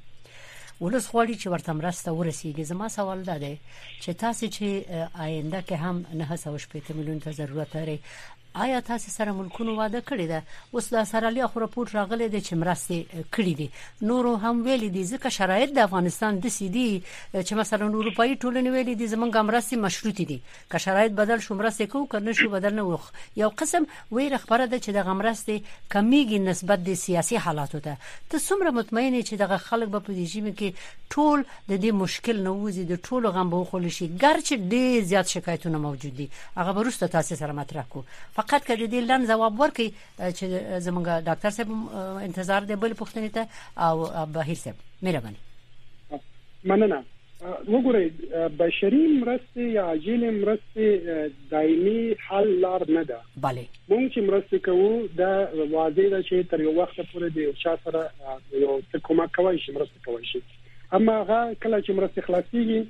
ولس 0.82 1.06
غواړي 1.12 1.34
چې 1.40 1.46
ورته 1.54 1.72
مرسته 1.80 2.12
ورسیږي. 2.12 2.64
زما 2.70 2.88
سوال 2.88 3.20
ده 3.24 3.56
چې 4.02 4.10
تاسو 4.22 4.46
چې 4.46 4.66
آینده 5.26 5.60
کې 5.68 5.72
هم 5.72 6.04
980 6.22 6.96
میلیون 7.00 7.20
ته 7.26 7.30
ضرورت 7.40 7.76
لري 7.76 7.98
آیا 8.54 8.80
تاسو 8.80 9.10
سره 9.10 9.32
ملکونو 9.32 9.74
واده 9.76 10.00
کړی 10.00 10.26
ده؟ 10.28 10.42
اوس 10.72 10.88
د 10.92 11.04
سرالیا 11.10 11.46
خو 11.52 11.60
راپور 11.60 11.88
راغلی 11.92 12.28
دی 12.28 12.40
چې 12.40 12.54
مرستې 12.62 12.98
کړې 13.34 13.54
دي. 13.60 13.68
نورو 14.08 14.32
هم 14.42 14.62
ویلي 14.66 14.88
دي 14.96 15.04
ځکه 15.04 15.28
شرایط 15.36 15.72
د 15.72 15.78
افغانستان 15.88 16.38
د 16.38 16.52
سیدي 16.56 17.02
چې 17.32 17.52
مثلا 17.60 17.86
اروپאי 17.86 18.36
ټولنې 18.36 18.68
ویلي 18.74 18.94
دي 18.94 19.06
زمونږ 19.14 19.32
مرستې 19.50 19.76
مشروط 19.84 20.20
دي. 20.32 20.38
که 20.70 20.78
شرایط 20.78 21.12
بدل 21.12 21.40
شو 21.46 21.54
مرستې 21.54 21.86
کو 21.92 22.06
کنه 22.06 22.32
شو 22.32 22.48
بدل 22.56 22.74
نه 22.74 22.82
وخ. 22.82 23.10
یو 23.36 23.48
قسم 23.48 23.86
ویره 24.12 24.36
خبره 24.44 24.66
ده 24.66 24.78
چې 24.78 24.90
د 24.96 25.08
مرستې 25.20 25.56
کمیږي 25.92 26.38
نسبت 26.50 26.84
د 26.84 26.94
سیاسي 27.04 27.36
حالاتو 27.36 27.80
ته. 27.80 27.96
ته 28.28 28.38
څومره 28.38 28.70
مطمئن 28.80 29.18
چې 29.22 29.34
دغه 29.44 29.56
خلک 29.56 29.88
په 29.96 30.12
دې 30.12 30.52
کې 30.58 30.74
ټول 31.08 31.44
د 31.70 31.72
دې 31.82 31.90
مشکل 32.02 32.36
نه 32.44 32.52
وځي 32.52 32.84
د 32.92 33.00
ټولو 33.06 33.32
غم 33.32 33.50
به 33.50 33.64
خول 33.64 33.88
شي 33.88 34.06
ګرچې 34.08 34.56
ډېر 34.72 35.02
زیات 35.10 35.26
شکایتونه 35.34 35.78
موجود 35.78 36.16
دي. 36.20 36.28
هغه 36.56 36.78
ورسته 36.78 37.06
تاسو 37.16 37.36
سره 37.36 37.52
مطرح 37.52 37.84
کو 37.88 38.04
فقط 38.42 38.66
کړي 38.68 38.86
دې 38.92 39.00
لن 39.10 39.26
جواب 39.30 39.60
ورکړي 39.60 39.88
چې 40.38 40.44
زمونږ 40.88 41.06
ډاکټر 41.28 41.50
صاحب 41.50 41.68
انتظار 42.26 42.68
دی 42.68 42.74
بل 42.84 42.92
پوښتنه 43.00 43.28
ته 43.36 43.42
او 43.76 44.26
بهیر 44.36 44.58
صاحب. 44.64 44.76
مهرباني. 45.02 45.40
مننه. 46.70 47.02
وګورئ 47.42 48.08
بشري 48.58 49.06
مرسته 49.20 49.62
یا 49.76 49.84
عاجل 49.92 50.26
مرسته 50.34 51.30
دایمي 51.52 52.14
حل 52.26 52.50
لار 52.64 52.84
نه 52.90 53.02
ده. 53.08 53.18
بله 53.46 53.64
مونږ 53.90 54.12
چې 54.14 54.20
مرسته 54.28 54.58
کوو 54.66 55.06
دا 55.20 55.32
واضح 55.72 56.06
ده 56.12 56.22
چې 56.22 56.50
تر 56.52 56.60
یو 56.66 56.74
وخت 56.76 57.00
پورې 57.00 57.28
د 57.38 57.38
چا 57.62 57.74
سره 57.84 58.02
یو 58.64 58.80
څه 58.92 58.98
کومه 59.08 59.26
کوي 59.38 59.58
چې 59.58 59.70
مرسته 59.78 59.98
کوي 60.04 60.24
شي. 60.32 60.42
اما 60.98 61.16
هغه 61.22 61.40
کله 61.64 61.80
چې 61.82 61.90
مرسته 62.00 62.20
خلاصيږي 62.28 62.80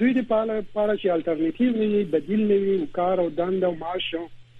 دوی 0.00 0.12
د 0.18 0.26
پاله 0.32 0.56
پاله 0.74 0.94
چې 0.96 1.06
الټرنیټیو 1.16 1.70
وي 1.78 2.04
بدیل 2.16 2.42
نه 2.50 2.58
وي 2.64 2.76
کار 2.98 3.16
او 3.22 3.28
دند 3.38 3.64
او 3.68 3.74
معاش 3.84 4.10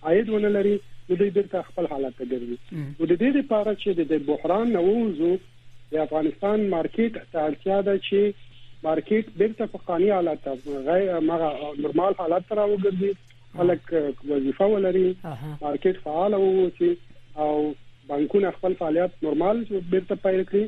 عاید 0.03 0.29
ونه 0.35 0.51
لري 0.57 0.77
نو 1.09 1.17
دوی 1.21 1.31
بیرته 1.39 1.63
خپل 1.71 1.87
حالت 1.93 2.15
ته 2.19 2.25
ګرځي. 2.33 2.57
نو 2.99 3.07
د 3.11 3.15
دې 3.23 3.31
لپاره 3.39 3.73
چې 3.83 3.89
د 4.13 4.23
بحران 4.29 4.73
نووزو 4.77 5.33
د 5.93 5.95
افغانستان 6.07 6.69
مارکیټ 6.77 7.13
ته 7.33 7.39
اړتیا 7.49 7.79
ده 7.89 7.95
چې 8.07 8.21
مارکیټ 8.89 9.37
بیرته 9.43 9.67
په 9.75 9.87
قانوني 9.91 10.11
حالت 10.17 10.49
غیر 10.89 11.21
مغه 11.31 11.51
نورمال 11.85 12.19
حالت 12.23 12.49
ته 12.51 12.59
راوګرځي 12.61 13.13
خلک 13.59 13.83
وظیفه 14.33 14.67
ولري 14.75 15.07
مارکیټ 15.63 15.97
فعال 16.09 16.33
اوسي 16.41 16.93
او 17.45 17.53
بانکونه 18.11 18.51
خپل 18.59 18.73
فعالیت 18.79 19.25
نورمال 19.25 19.59
بیرته 19.91 20.15
پیل 20.23 20.41
کړي. 20.51 20.65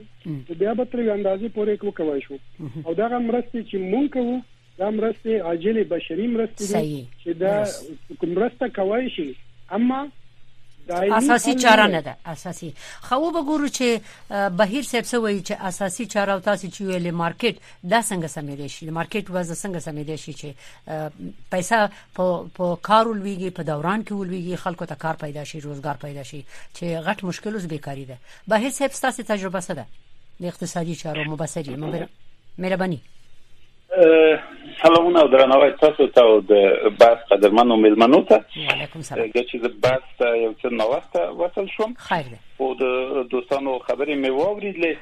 بیا 0.58 0.72
به 0.80 0.84
تر 0.90 1.00
اندازې 1.14 1.48
پورې 1.56 1.74
کوي 1.98 2.20
شو. 2.26 2.36
او 2.86 2.94
دا 3.00 3.06
مرستې 3.08 3.60
چې 3.70 3.76
مونږ 3.92 4.06
کوو 4.16 4.36
دا 4.82 4.90
مرسته 4.90 5.42
عاجل 5.50 5.84
بشري 5.94 6.26
مرسته 6.34 6.82
دي 6.82 7.06
چې 7.22 7.30
دا 7.44 7.54
مرسته 8.22 8.68
کوي 8.80 9.14
شي. 9.16 9.28
اما 9.78 10.00
اساسي 10.90 11.54
چاره 11.54 11.86
نه 11.86 12.00
ده. 12.00 12.16
اساسي. 12.26 12.72
خو 13.08 13.30
به 13.34 13.42
ګورو 13.50 13.68
چې 13.78 13.88
بهیر 14.60 14.82
صاحب 14.82 15.04
سوي 15.10 15.42
چې 15.42 15.52
اساسي 15.68 16.06
چاره 16.14 16.32
او 16.32 16.40
تاسو 16.40 16.68
چې 16.68 16.80
ویلې 16.80 17.12
مارکیټ 17.22 17.56
دا 17.92 18.00
څنګه 18.02 18.26
سمېدي 18.36 18.68
شي؟ 18.74 18.90
مارکیټ 18.90 19.26
وځه 19.30 19.54
څنګه 19.62 19.78
سمېدي 19.86 20.16
شي 20.24 20.32
چې 20.40 20.48
پیسې 21.52 21.90
په 22.16 22.24
په 22.56 22.76
کار 22.88 23.04
ولويږي 23.06 23.50
په 23.58 23.62
دوران 23.70 24.04
کې 24.04 24.12
ولويږي 24.12 24.62
خلکو 24.64 24.84
ته 24.86 24.94
کار 24.94 25.14
پیدا 25.24 25.44
شي 25.44 25.60
روزګار 25.60 25.96
پیدا 26.04 26.22
شي 26.30 26.44
چې 26.76 26.84
غټ 27.06 27.24
مشکل 27.30 27.54
اوس 27.54 27.66
بیکاری 27.74 28.04
ده. 28.10 28.16
بهیر 28.48 28.70
صاحب 28.70 28.90
تاسو 29.06 29.22
تجربه 29.22 29.60
څه 29.60 29.72
ده؟ 29.78 29.86
د 30.40 30.44
اقتصادي 30.52 30.94
چارو 30.94 31.30
مبصري 31.30 31.76
مهرباني 32.58 33.00
سلامونه 34.83 35.20
او 35.20 35.28
درناوی 35.28 35.70
تاسو 35.81 36.07
ته 36.07 36.20
او 36.20 36.40
د 36.40 36.52
بحث 37.00 37.18
قدرمنو 37.31 37.76
ملمنو 37.76 38.20
ته 38.31 38.44
وعلیکم 38.68 39.02
سلام 39.09 39.31
چې 39.31 39.57
د 39.64 39.74
بحث 39.87 40.22
یو 40.42 40.52
څه 40.52 40.72
نو 40.76 40.87
وخت 40.92 41.16
وصل 41.40 41.66
شوم 41.76 41.92
خیر 42.05 42.31
ده 42.35 42.38
او 42.61 42.68
د 42.83 42.85
دوستانو 43.35 43.78
خبرې 43.78 44.14
مې 44.22 44.31
واوریدلې 44.38 44.96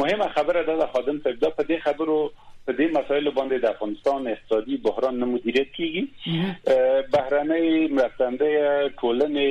مهمه 0.00 0.28
خبره 0.34 0.64
ده 0.68 0.76
د 0.82 0.90
خادم 0.96 1.22
ته 1.26 1.32
د 1.44 1.54
په 1.60 1.68
دې 1.70 1.78
خبرو 1.86 2.18
په 2.66 2.72
دې 2.72 2.86
مسایلو 2.98 3.32
باندې 3.38 3.64
د 3.64 3.72
افغانستان 3.76 4.28
اقتصادي 4.34 4.76
بحران 4.88 5.18
نه 5.22 5.30
مدیریت 5.32 5.72
کیږي 5.78 6.04
بهرنۍ 7.16 7.92
مرستنده 7.96 8.52
ټولنې 9.00 9.48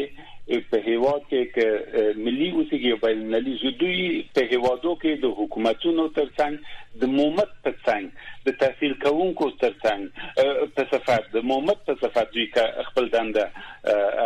په 0.47 0.79
هیواد 0.85 1.21
کې 1.29 1.41
ک 1.55 2.17
ملي 2.23 2.47
اوسېږي 2.51 2.89
او 2.91 2.97
بین 3.03 3.19
المللي 3.19 3.53
زدوی 3.61 4.07
په 4.37 4.49
هیوادو 4.53 4.95
کې 5.03 5.21
د 5.23 5.35
حکومتونو 5.37 6.07
ترڅنګ 6.17 6.99
د 7.03 7.13
مومت 7.13 7.53
ترڅنګ 7.67 8.49
د 8.49 8.57
تحصیل 8.63 8.93
کوونکو 9.05 9.49
ترڅنګ 9.63 10.01
په 10.79 10.89
صفات 10.91 11.31
د 11.37 11.47
مومت 11.53 11.85
په 11.89 12.01
صفات 12.03 12.35
دوی 12.35 12.47
خپل 12.89 13.09
دنده 13.15 13.47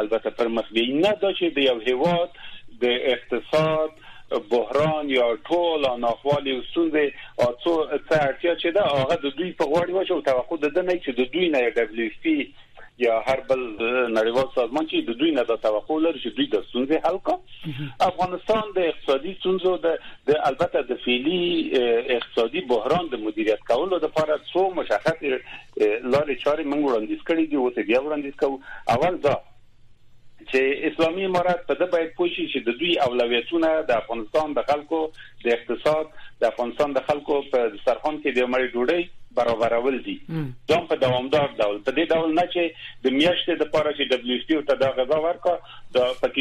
البته 0.02 0.36
پر 0.42 0.54
مخ 0.58 0.74
نه 0.80 1.14
دا 1.22 1.34
چې 1.34 1.56
د 1.60 1.70
یو 1.70 1.80
هیواد 1.88 2.44
د 2.86 3.00
اقتصاد 3.16 4.06
بحران 4.52 5.10
یا 5.10 5.26
ټول 5.50 5.86
ناخوالي 6.00 6.54
وسوندې 6.56 7.06
او 7.44 7.52
څو 7.64 7.74
څه 8.08 8.16
اړتیا 8.28 8.56
چې 8.62 8.70
دا 8.78 8.88
هغه 8.94 9.16
د 9.26 9.36
دوی 9.38 9.52
په 9.60 9.66
غوړی 9.72 9.94
وشو. 9.98 10.22
توقع 10.30 10.58
ده 10.64 10.82
نه 10.82 10.96
چې 11.04 11.12
د 11.20 11.30
دوی 11.36 11.50
نه 11.54 11.70
دبليو 11.78 12.10
پی 12.26 12.36
یا 13.06 13.16
هر 13.26 13.42
بل 13.50 13.60
نړیوال 14.18 14.48
سازمان 14.54 14.88
چې 14.92 15.08
د 15.10 15.18
دوی 15.18 15.32
نه 15.34 15.44
د 15.50 15.60
توقع 15.66 15.98
لري 16.06 16.20
چې 16.22 16.30
دوی 16.38 16.48
د 16.54 16.64
ستونزې 16.70 16.98
حل 17.08 17.18
کړي. 17.28 17.40
افغانستان 18.12 18.72
د 18.78 18.88
اقتصادي 18.92 19.34
ستونزو 19.40 19.74
د 19.84 19.88
البته 20.52 20.82
د 20.94 21.04
فعلی 21.04 21.42
اقتصادي 22.16 22.62
بحران 22.72 23.12
د 23.12 23.22
مدیریت 23.28 23.62
کولو 23.74 24.02
لپاره 24.06 24.40
څو 24.54 24.64
مشخص 24.80 25.18
لارې 25.22 26.36
چارې 26.44 26.64
موږ 26.72 26.82
وړاندیز 26.86 27.22
کړې 27.30 27.46
دي 27.52 27.58
او 27.62 27.70
څه 27.76 27.82
بیا 27.92 28.00
وړاندیز 28.02 28.36
کوو. 28.42 28.58
اول 28.96 29.22
دا 29.28 29.36
چې 30.52 30.92
اسلامي 30.92 31.26
امارات 31.30 31.62
په 31.70 31.80
د 31.82 31.92
باید 31.94 32.16
پوښي 32.20 32.46
چې 32.54 32.60
د 32.68 32.80
دوی 32.82 32.94
اولویتونه 33.08 33.72
د 33.92 34.02
افغانستان 34.02 34.58
د 34.58 34.68
خلکو 34.72 35.04
د 35.46 35.56
اقتصاد 35.58 36.12
د 36.44 36.52
افغانستان 36.52 36.98
د 36.98 37.08
خلکو 37.12 37.40
په 37.54 37.72
سرحان 37.86 38.20
کې 38.22 38.38
د 38.40 38.52
مړی 38.54 38.68
ډوډۍ 38.76 39.04
برابرول 39.38 39.98
دي. 40.06 40.16
دا 40.70 40.78
په 40.92 40.96
دوامدار 41.02 41.50
ډول. 41.58 41.76
په 41.88 41.92
دې 41.98 42.06
ډول 42.14 42.32
نه 42.40 42.46
چې 42.54 42.64
د 43.08 43.16
میاشتې 43.18 43.60
د 43.62 43.70
پاره 43.74 43.92
چې 43.98 44.04
دبليو 44.14 44.40
سي 44.46 44.56
او 44.60 44.64
ته 44.70 44.80
دا 44.84 44.90
غذا 45.00 45.20
ورکا 45.26 45.54
د 45.98 46.16